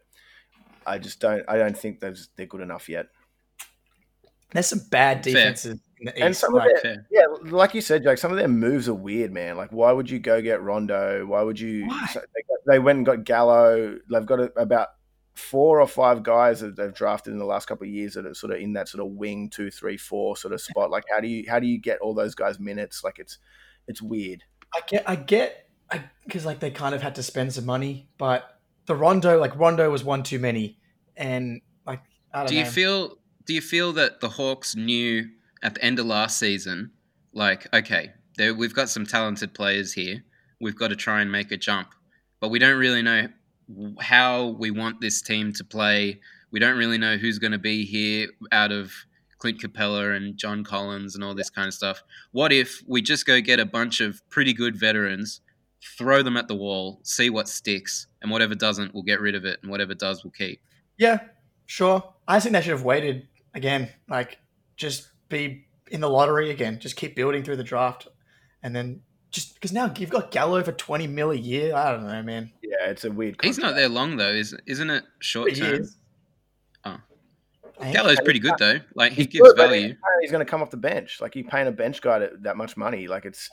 [0.86, 1.44] I just don't.
[1.48, 3.06] I don't think those they're good enough yet.
[4.52, 6.16] There's some bad defenses in East.
[6.18, 8.18] And some of like, it- Yeah, like you said, Jake.
[8.18, 9.56] Some of their moves are weird, man.
[9.56, 11.26] Like, why would you go get Rondo?
[11.26, 11.86] Why would you?
[11.86, 12.06] Why?
[12.12, 13.98] so They, got- they went and got Gallo.
[14.10, 14.88] They've got a, about
[15.36, 18.34] four or five guys that they've drafted in the last couple of years that are
[18.34, 20.90] sort of in that sort of wing two, three, four sort of spot.
[20.90, 23.04] Like, how do you how do you get all those guys minutes?
[23.04, 23.38] Like, it's
[23.86, 24.42] it's weird.
[24.74, 25.68] I get, I get,
[26.24, 29.90] because like they kind of had to spend some money, but the Rondo, like Rondo,
[29.90, 30.78] was one too many,
[31.16, 32.00] and like
[32.32, 32.60] I don't Do know.
[32.60, 35.26] you feel do you feel that the Hawks knew
[35.62, 36.90] at the end of last season,
[37.32, 40.24] like, okay, there we've got some talented players here.
[40.60, 41.88] We've got to try and make a jump.
[42.40, 43.28] But we don't really know
[44.00, 46.20] how we want this team to play.
[46.50, 48.92] We don't really know who's going to be here out of
[49.38, 52.02] Clint Capela and John Collins and all this kind of stuff.
[52.32, 55.40] What if we just go get a bunch of pretty good veterans,
[55.98, 59.44] throw them at the wall, see what sticks, and whatever doesn't, we'll get rid of
[59.44, 60.60] it, and whatever does, we'll keep.
[60.98, 61.18] Yeah,
[61.66, 62.14] sure.
[62.26, 63.90] I think they should have waited again.
[64.08, 64.38] Like,
[64.76, 66.78] just be in the lottery again.
[66.80, 68.08] Just keep building through the draft,
[68.62, 71.74] and then just because now you've got Gallo for twenty mil a year.
[71.74, 72.52] I don't know, man.
[72.68, 73.36] Yeah, it's a weird.
[73.42, 75.04] He's not there long though, is isn't it?
[75.20, 75.80] Short He term.
[75.82, 75.96] is.
[76.84, 76.98] Oh.
[77.80, 78.80] I- Gallo's pretty good though.
[78.94, 79.94] Like he He's gives good, value.
[80.20, 81.20] He's going to come off the bench.
[81.20, 83.06] Like you paying a bench guy to, that much money.
[83.06, 83.50] Like it's,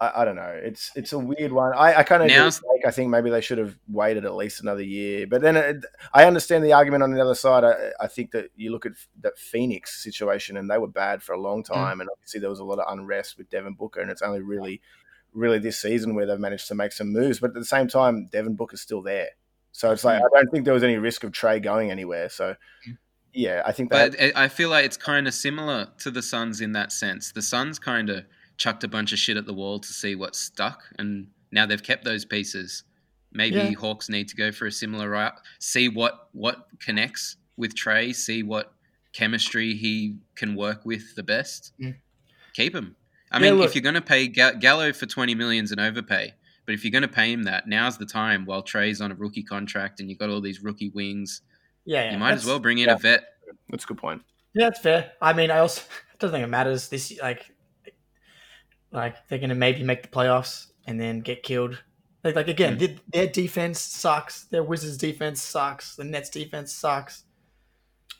[0.00, 0.60] I, I don't know.
[0.62, 1.72] It's it's a weird one.
[1.74, 4.82] I, I kind of Now's- I think maybe they should have waited at least another
[4.82, 5.26] year.
[5.26, 7.64] But then it, I understand the argument on the other side.
[7.64, 8.92] I, I think that you look at
[9.22, 11.72] that Phoenix situation and they were bad for a long Mm.
[11.74, 14.42] time, and obviously there was a lot of unrest with Devin Booker, and it's only
[14.42, 14.82] really,
[15.34, 17.40] really this season where they've managed to make some moves.
[17.40, 19.30] But at the same time, Devin Booker's still there.
[19.72, 20.26] So it's like Mm.
[20.26, 22.28] I don't think there was any risk of Trey going anywhere.
[22.28, 22.56] So
[23.32, 26.22] yeah, I think that But I I feel like it's kind of similar to the
[26.22, 27.32] Suns in that sense.
[27.32, 28.24] The Suns kind of
[28.56, 31.82] chucked a bunch of shit at the wall to see what stuck, and now they've
[31.82, 32.84] kept those pieces.
[33.32, 33.72] Maybe Yeah.
[33.72, 35.34] Hawks need to go for a similar route.
[35.58, 38.12] See what what connects with Trey.
[38.12, 38.72] See what
[39.12, 41.72] chemistry he can work with the best.
[41.80, 41.96] Mm.
[42.52, 42.96] Keep him.
[43.34, 45.80] I Yeah, mean, look- if you're going to pay Ga- Gallo for twenty millions an
[45.80, 46.34] overpay,
[46.66, 48.44] but if you're going to pay him that, now's the time.
[48.46, 51.42] While Trey's on a rookie contract and you've got all these rookie wings,
[51.84, 52.94] yeah, yeah, you might as well bring in yeah.
[52.94, 53.24] a vet.
[53.68, 54.22] that's a good point.
[54.54, 55.12] Yeah, that's fair.
[55.20, 55.82] I mean, I also
[56.12, 56.88] it doesn't think it matters.
[56.88, 57.50] This like
[58.92, 61.82] Like they're going to maybe make the playoffs and then get killed.
[62.22, 62.78] Like, like again, hmm.
[62.78, 64.44] their, their defense sucks.
[64.44, 65.96] Their Wizards defense sucks.
[65.96, 67.23] The Nets defense sucks.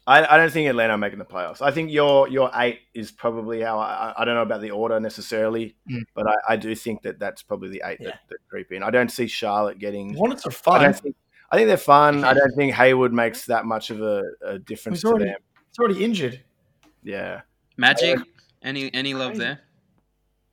[0.06, 1.62] I, I don't think Atlanta are making the playoffs.
[1.62, 5.00] I think your your eight is probably how I, I don't know about the order
[5.00, 6.02] necessarily, Mm.
[6.14, 8.08] but I, I do think that that's probably the eight Yeah.
[8.08, 8.82] that, that creep in.
[8.82, 10.14] I don't see Charlotte getting.
[10.14, 10.82] Hornets are I fun.
[10.82, 11.16] don't think.
[11.50, 12.24] I think they're fun.
[12.24, 15.36] I don't think Hayward makes that much of a, a difference He's to them.
[15.70, 16.42] It's already injured.
[17.02, 17.42] Yeah.
[17.76, 18.18] Magic.
[18.62, 19.60] Any any love there?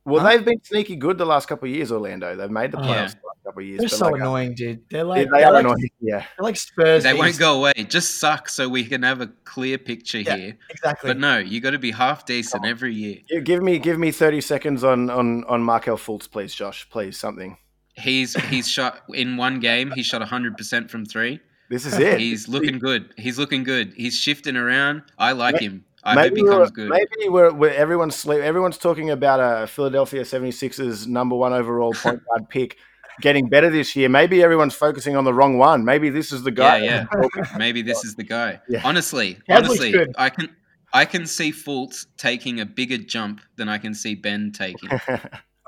[0.04, 0.30] Well, Huh?
[0.30, 1.92] they've been sneaky good the last couple of years.
[1.92, 3.20] Orlando, they've made the Oh, playoffs yeah.
[3.44, 3.80] The last couple of years.
[3.80, 4.82] They're so like, annoying, dude.
[4.90, 5.90] They're like they they're are like, annoying.
[6.00, 6.18] Yeah.
[6.18, 7.02] they're like Spurs.
[7.02, 7.72] They won't go away.
[7.88, 10.36] Just suck so we can have a clear picture Yeah.
[10.36, 10.58] here.
[10.70, 11.10] exactly.
[11.10, 13.18] But no, you got to be half decent every year.
[13.30, 16.88] Yeah, Give me give me thirty seconds on on on Markelle Fultz, please, Josh.
[16.90, 17.56] Please, something.
[17.94, 19.90] He's he's shot in one game.
[19.94, 21.40] He shot hundred percent from three.
[21.68, 22.20] This is it.
[22.20, 23.14] He's looking good.
[23.16, 23.94] He's looking good.
[23.96, 25.02] He's shifting around.
[25.18, 25.84] I like him.
[26.04, 26.88] I maybe hope he comes good.
[26.88, 28.40] maybe we're, we're everyone's sleep.
[28.40, 32.76] Everyone's talking about a Philadelphia 76ers number one overall point guard pick
[33.20, 34.08] getting better this year.
[34.08, 35.84] Maybe everyone's focusing on the wrong one.
[35.84, 36.78] Maybe this is the guy.
[36.78, 37.06] Yeah,
[37.36, 37.44] yeah.
[37.56, 38.60] Maybe this is the guy.
[38.68, 38.80] Yeah.
[38.84, 40.14] Honestly, Cavs honestly, good.
[40.16, 40.54] I can
[40.92, 44.90] I can see Fultz taking a bigger jump than I can see Ben taking.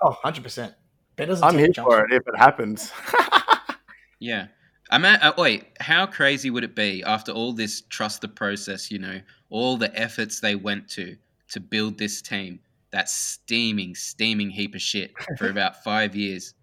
[0.03, 0.75] oh, 100 percent.
[1.17, 1.45] Ben doesn't.
[1.45, 2.93] I'm take here jump for it if it happens.
[4.25, 4.47] Yeah.
[4.91, 8.91] I'm at, uh, wait, how crazy would it be after all this trust the process,
[8.91, 9.21] you know,
[9.51, 11.17] all the efforts they went to
[11.51, 16.55] to build this team, that steaming, steaming heap of shit for about five years?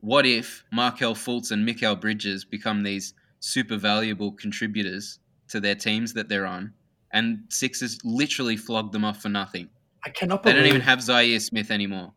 [0.00, 5.18] What if Markelle Fultz and Mikal Bridges become these super valuable contributors
[5.48, 6.72] to their teams that they're on,
[7.12, 9.68] and Sixers literally flog them off for nothing?
[10.04, 12.12] I cannot They don't even have Zhaire Smith anymore.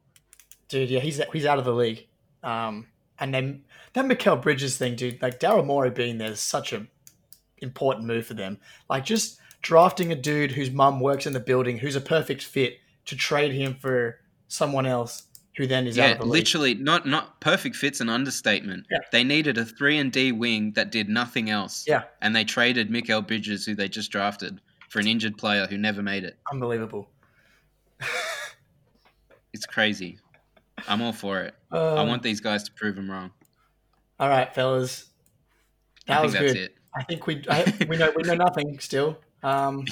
[0.70, 0.90] dude.
[0.90, 2.08] Yeah, he's he's out of the league.
[2.44, 2.88] Um,
[3.20, 3.64] and then
[3.94, 5.22] that Mikal Bridges thing, dude.
[5.22, 6.86] Like Daryl Morey being there is such a
[7.58, 8.60] important move for them.
[8.90, 12.78] Like just drafting a dude whose mum works in the building, who's a perfect fit,
[13.06, 15.24] to trade him for someone else
[15.58, 16.32] who then is out Yeah, of the league.
[16.44, 18.86] literally, not not perfect fits an understatement.
[18.90, 19.00] Yeah.
[19.12, 21.86] They needed a three and D wing that did nothing else.
[21.88, 22.04] Yeah.
[22.22, 26.02] and they traded Mikal Bridges, who they just drafted, for an injured player who never
[26.02, 26.38] made it.
[26.52, 27.10] Unbelievable.
[29.54, 30.18] It's crazy.
[30.88, 31.54] I'm all for it.
[31.72, 33.32] Uh, I want these guys to prove them wrong.
[34.20, 35.08] All right, fellas.
[36.08, 36.56] That I was that's good.
[36.58, 36.76] it.
[36.96, 39.18] I think we I, we know we know nothing still.
[39.44, 39.86] Um,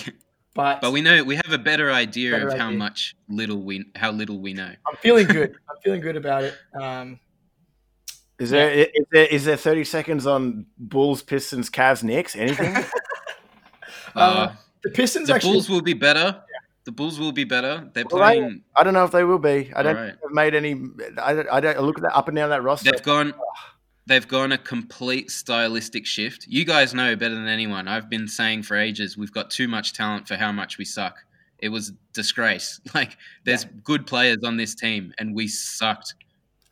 [0.56, 3.86] but But we know we have a better idea Better of how much little we
[3.96, 4.72] how little we know.
[4.88, 5.52] I'm feeling good.
[5.70, 6.56] I'm feeling good about it.
[6.80, 7.20] Um,
[8.40, 12.36] Is there is there is there 30 seconds on Bulls, Pistons, Cavs, Knicks?
[12.36, 12.76] Anything?
[14.16, 15.54] uh, Uh, the Pistons the actually.
[15.54, 16.42] Bulls will be better.
[16.86, 17.90] The Bulls will be better.
[17.94, 18.64] They're Well, playing.
[18.76, 19.72] I don't know if they will be.
[19.76, 20.12] I don't Alright.
[20.14, 20.72] think they've made any.
[21.22, 22.90] I don't, I don't I look at that up and down that roster.
[22.92, 23.34] They've gone.
[24.10, 26.48] They've gone a complete stylistic shift.
[26.48, 27.88] You guys know better than anyone.
[27.88, 31.16] I've been saying for ages we've got too much talent for how much we suck.
[31.60, 32.82] It was disgrace.
[32.96, 36.16] Like there's good players on this team and we sucked.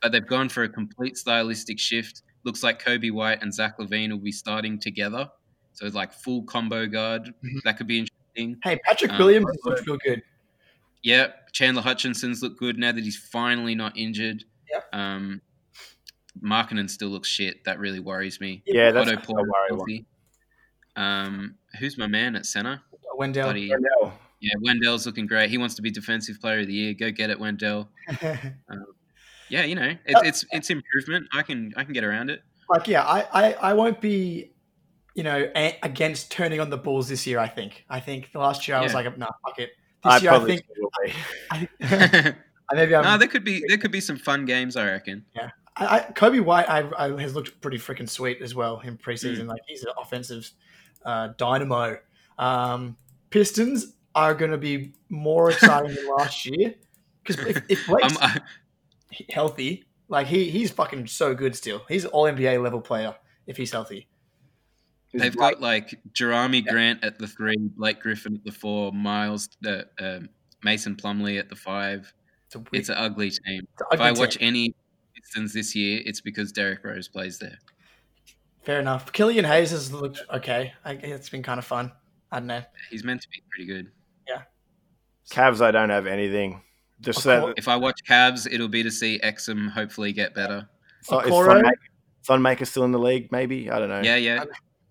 [0.02, 2.22] But they've gone for a complete stylistic shift.
[2.42, 5.30] Looks like Coby White and Zach LaVine will be starting together.
[5.74, 7.32] So it's like full combo guard.
[7.44, 7.62] Mhm.
[7.62, 8.58] That could be interesting.
[8.64, 10.22] Hey, Patrick Um, Williams looked real good.
[11.04, 14.42] Yeah, Chandler Hutchison's look good now that he's finally not injured.
[14.72, 14.88] Yep.
[14.92, 15.40] Um,
[16.42, 17.64] Markkanen still looks shit.
[17.64, 18.62] That really worries me.
[18.66, 20.06] yeah, that's Otto a Porter worry one.
[20.96, 22.82] Um, who's my man at center?
[23.16, 23.44] Wendell.
[23.44, 24.12] Bloody- Wendell.
[24.40, 25.50] yeah, Wendell's looking great.
[25.50, 26.94] He wants to be defensive player of the year.
[26.94, 27.88] Go get it, Wendell.
[29.50, 31.26] Yeah, you know, it's it's it's improvement.
[31.32, 32.42] I can I can get around it.
[32.68, 34.52] like, yeah, I, I, I won't be,
[35.14, 37.38] you know, a- against turning on the Bulls this year.
[37.38, 37.82] I think.
[37.88, 38.98] I think the last year I was Yeah.
[38.98, 39.70] like, no, fuck it.
[40.04, 40.66] I This year I probably think.
[40.70, 41.14] still will be.
[41.90, 42.34] I,
[42.74, 43.04] maybe I'm.
[43.04, 44.76] no, there could be there could be some fun games.
[44.76, 45.24] I reckon.
[45.34, 45.48] I,
[45.86, 49.42] I, Coby White I, I, has looked pretty freaking sweet as well in preseason.
[49.42, 49.48] Hmm.
[49.48, 50.50] Like he's an offensive
[51.04, 51.98] uh, dynamo.
[52.38, 52.96] Um,
[53.30, 56.74] Pistons are going to be more exciting than last year
[57.24, 58.40] because if, if Blake's Um, I,
[59.30, 61.82] healthy, like he he's fucking so good still.
[61.88, 63.14] He's an all NBA level player
[63.46, 64.08] if he's healthy.
[65.14, 69.82] they've got like Jerami Grant at the three, Blake Griffin at the four, Miles, uh,
[70.00, 70.28] um
[70.64, 72.12] Mason Plumlee at the five.
[72.46, 73.62] It's a weird, It's an ugly team.
[73.72, 74.48] it's an If I ugly watch team.
[74.48, 74.74] any
[75.28, 77.58] Pistons this year, it's because Derrick Rose plays there.
[78.62, 79.12] Fair enough.
[79.12, 80.72] Killian Hayes has looked okay.
[80.84, 81.92] I, it's been kind of fun.
[82.32, 82.62] I don't know.
[82.90, 83.90] He's meant to be pretty good.
[84.26, 84.42] Yeah.
[85.30, 85.60] Cavs.
[85.60, 86.62] I don't have anything.
[87.00, 87.54] Just that.
[87.56, 90.68] If I watch Cavs, it'll be to see Exum hopefully get better.
[91.04, 91.46] Thon- is Okoro?
[91.46, 93.30] Thon Maker, Thonmaker still in the league?
[93.30, 94.00] Maybe I don't know.
[94.00, 94.44] Yeah, yeah.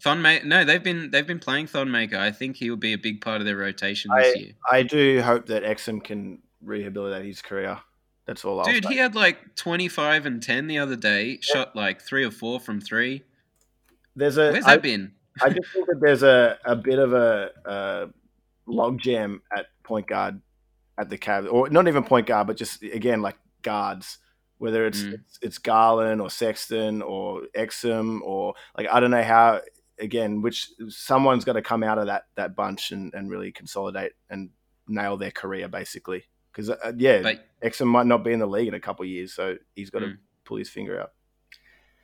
[0.04, 0.46] Thon Maker.
[0.46, 2.18] No, they've been they've been playing Thon Maker.
[2.18, 4.52] I think he will be a big part of their rotation this year.
[4.72, 7.80] I do hope that Exum can rehabilitate his career.
[8.28, 11.40] That's all I'll Dude, he had like twenty five and ten the other day.
[11.42, 13.24] Shot like three or four from three.
[14.16, 14.52] There's a.
[14.52, 15.14] Where's I- that been?
[15.42, 18.10] I just think that there's a, a bit of a, a
[18.68, 20.42] logjam at point guard
[20.98, 24.18] at the Cavs, or not even point guard, but just again like guards.
[24.60, 25.14] Whether it's Mm.
[25.14, 29.62] it's, it's Garland or Sexton or Exum or like I don't know how
[30.00, 34.14] again which someone's got to come out of that that bunch and, and really consolidate
[34.32, 34.50] and
[34.88, 36.24] nail their career basically
[36.58, 39.10] because uh, yeah But Exum might not be in the league in a couple of
[39.10, 40.18] years so he's got to Mm.
[40.46, 41.12] pull his finger out.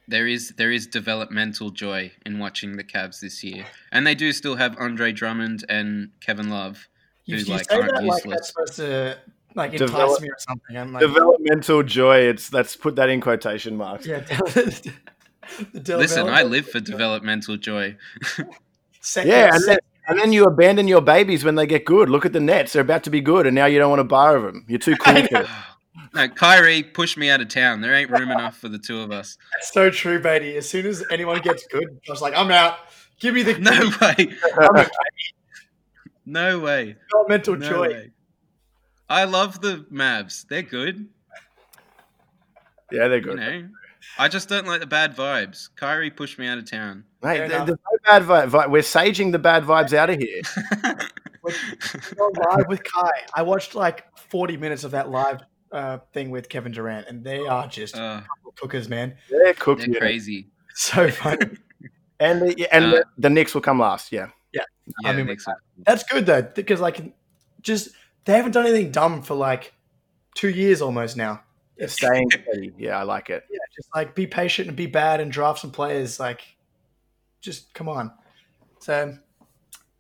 [0.08, 4.32] there is there is developmental joy in watching the Cavs this year, and they do
[4.34, 6.88] still have Andre Drummond and Kevin Love.
[7.26, 8.36] You, who, you like, say aren't that like useless.
[8.36, 9.18] that's supposed to
[9.56, 10.78] like entice Develop- me or something.
[10.78, 12.18] I'm like, Developmental joy.
[12.18, 14.06] It's let's put that in quotation marks.
[14.06, 14.20] yeah.
[15.74, 17.96] the Listen, I live for developmental joy.
[19.02, 22.10] Second, Yeah, and then, second- and then you abandon your babies when they get good.
[22.10, 24.04] Look at the Nets; they're about to be good, and now you don't want to
[24.06, 24.66] borrow them.
[24.68, 25.16] You're too cool.
[25.28, 25.48] For it.
[26.14, 27.82] no, Kyrie, pushed me out of town.
[27.82, 29.38] There ain't room enough for the two of us.
[29.54, 30.56] That's so true, Beatty.
[30.58, 32.78] As soon as anyone gets good, I was like, I'm out.
[33.20, 34.16] Give me the No give way.
[34.26, 34.90] the
[36.26, 36.96] No way.
[37.12, 37.88] developmental No joy.
[37.90, 38.12] way.
[39.10, 40.48] I love the Mavs.
[40.48, 41.08] They're good.
[42.92, 43.36] Yeah, they're You good.
[43.38, 43.70] know,
[44.18, 45.70] I just don't like the bad vibes.
[45.76, 47.06] Kyrie pushed me out of town.
[47.24, 50.20] Mate, Fair there- there's no bad vi- vi- We're saging the bad vibes out of
[50.20, 50.42] here.
[51.44, 53.12] Live with Kai.
[53.34, 57.40] I watched like 40 minutes of that live uh, thing with Kevin Durant, and they
[57.40, 58.22] are just Uh,
[58.56, 59.16] cookers, man.
[59.30, 59.82] They're cooked.
[59.90, 60.50] they're crazy.
[60.74, 61.46] So funny.
[62.20, 64.12] And the, and Uh, the, the Knicks will come last.
[64.14, 64.62] Yeah, Yeah,
[65.04, 65.36] I mean,
[65.86, 67.14] That's good though, because like,
[67.62, 67.90] just
[68.24, 69.74] they haven't done anything dumb for like
[70.36, 71.44] two years almost now.
[71.76, 72.72] It's staying steady.
[72.78, 73.44] Yeah, I like it.
[73.52, 76.18] yeah, just like be patient and be bad and draft some players.
[76.18, 76.42] Like,
[77.44, 78.12] just come on.
[78.80, 79.16] So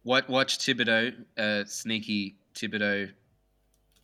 [0.03, 3.11] What watch Thibodeau, uh, sneaky Thibodeau,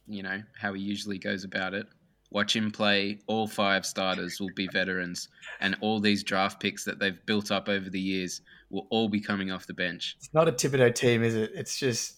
[0.08, 1.88] you know, how he usually goes about it.
[2.32, 3.18] Watch him play.
[3.26, 5.30] All five starters will be veterans,
[5.62, 9.20] and all these draft picks that they've built up over the years will all be
[9.20, 10.16] coming off the bench.
[10.20, 11.52] it's not a Thibodeau team, is it?
[11.56, 12.18] It's just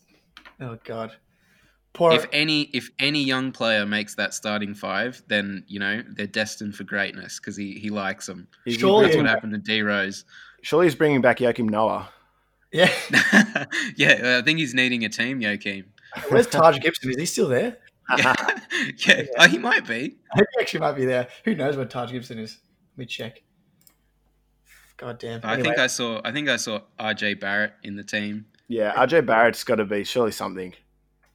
[0.59, 1.15] oh god.
[1.93, 6.27] Poor If any if any young player makes that starting five, then you know they're
[6.27, 8.47] destined for greatness because he, he likes them.
[8.67, 10.25] Surely- That's what happened to D Rose.
[10.61, 12.09] Surely he's bringing back Joakim Noah.
[12.71, 12.91] yeah.
[13.95, 15.85] yeah, I think he's needing a team, Joakim.
[16.29, 17.09] Where's Taj Gibson?
[17.11, 17.77] Is he still there?
[18.17, 18.35] Yeah,
[19.07, 19.23] yeah.
[19.37, 20.17] Oh, he might be.
[20.35, 21.27] He actually might be there.
[21.45, 22.57] Who knows where Taj Gibson is?
[22.93, 23.41] Let me check.
[24.97, 25.39] God damn.
[25.43, 26.19] I Anyway, think I saw.
[26.25, 27.35] I think I saw R.J.
[27.35, 28.45] Barrett in the team.
[28.67, 30.73] Yeah, RJ Barrett's got to be surely something.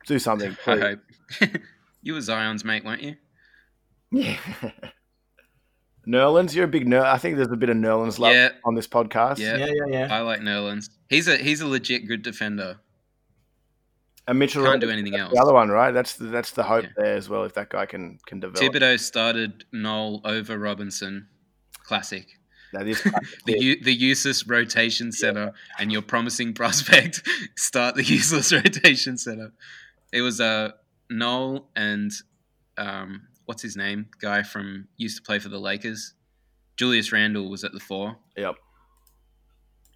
[0.07, 0.57] Do something.
[0.67, 1.01] I hope.
[2.03, 3.17] you were Zion's mate, weren't you?
[4.11, 4.37] Yeah.
[6.07, 7.03] Nerlens, you're a big nerd.
[7.05, 8.51] I think there's a bit of Nerlens love Yeah.
[8.65, 9.39] on this podcast.
[9.39, 9.57] Yeah.
[9.57, 10.15] yeah, yeah, yeah.
[10.17, 10.89] I like Nerlens.
[11.09, 12.79] He's a he's a legit good defender.
[14.29, 15.33] And Mitchell Can't do anything else.
[15.33, 15.93] the other one, right?
[15.93, 16.91] That's the, that's the hope Yeah.
[16.97, 17.45] there as well.
[17.45, 21.29] If that guy can can develop, Thibodeau started Noel over Robinson.
[21.85, 22.27] Classic.
[22.73, 23.01] that is
[23.47, 27.23] The u- the useless rotation center and your promising prospect
[27.57, 29.53] start the useless rotation center.
[30.13, 30.73] It was uh,
[31.09, 32.11] Noel and
[32.77, 34.07] um, what's his name?
[34.21, 36.15] Guy from used to play for the Lakers.
[36.77, 38.17] Julius Randle was at the four.
[38.37, 38.57] Yep.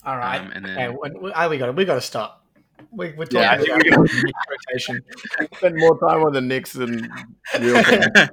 [0.05, 0.41] All right.
[0.41, 2.47] Um, and then- okay, we, we, ah, we got to we got to stop.
[2.91, 5.03] We, we're talking Yeah, about we got- rotation.
[5.57, 7.11] Spend more time on the Knicks than
[7.61, 7.77] real.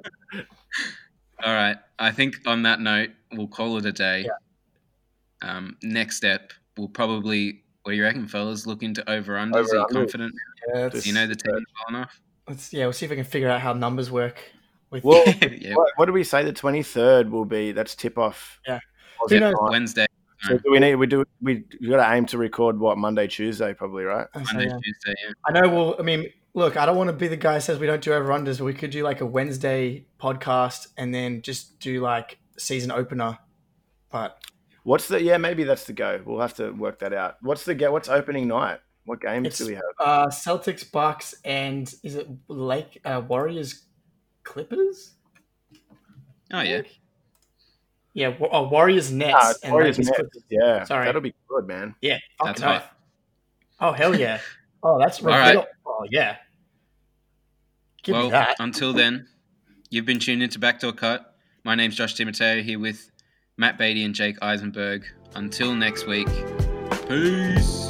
[1.44, 1.76] All right.
[1.98, 4.26] I think on that note, we'll call it a day.
[5.42, 8.66] Um, next step, we'll probably, what do you reckon, fellas?
[8.66, 9.68] Look into over unders.
[9.72, 10.32] Are you confident?
[10.74, 12.20] Yeah, Do you know the team well enough?
[12.48, 14.40] let's yeah, we'll see if we can figure out how numbers work.
[14.90, 15.24] With Well,
[15.58, 16.44] yeah, what, what do we say?
[16.44, 17.72] The twenty third will be.
[17.72, 18.60] That's tip off.
[18.66, 18.80] Yeah.
[19.28, 19.54] Who knows?
[19.60, 20.06] Wednesday,
[20.42, 23.74] So do we need we do we got to aim to record what Monday Tuesday
[23.74, 24.26] probably right?
[24.34, 24.78] And so, Monday, yeah.
[24.82, 25.14] Tuesday.
[25.26, 25.32] Yeah.
[25.46, 25.68] I know.
[25.68, 28.00] Well, I mean, look, I don't want to be the guy who says we don't
[28.02, 32.00] do over unders, but we could do like a Wednesday podcast and then just do
[32.00, 33.38] like season opener.
[34.10, 34.38] But
[34.84, 36.22] What's the yeah maybe that's the go.
[36.24, 37.36] We'll have to work that out.
[37.42, 37.90] What's the go?
[37.92, 38.78] What's opening night?
[39.04, 39.82] What games It's- do we have?
[39.98, 43.84] uh Celtics, Bucks, and is it Lake uh, Warriors,
[44.48, 45.12] Clippers?
[46.52, 46.80] Oh yeah.
[48.14, 50.16] Yeah, wa- oh, Warriors, Nets, Ah, and Warriors Lakers, Nets.
[50.18, 50.42] Clippers.
[50.48, 51.04] Yeah, Sorry.
[51.04, 51.94] that'll be good, man.
[52.00, 52.82] Yeah, That's fucking hot.
[52.82, 52.88] oath.
[53.80, 54.40] Oh hell yeah!
[54.82, 55.48] Oh, that's All right.
[55.48, 55.66] reveal.
[55.86, 56.36] Oh yeah.
[58.04, 58.56] Give me well, that.
[58.60, 59.26] until then,
[59.90, 61.34] you've been tuned into Backdoor Cut.
[61.64, 63.10] My name's Josh Timoteo here with
[63.56, 65.04] Matt Beatty and Jake Eisenberg.
[65.34, 66.28] Until next week,
[67.08, 67.87] peace.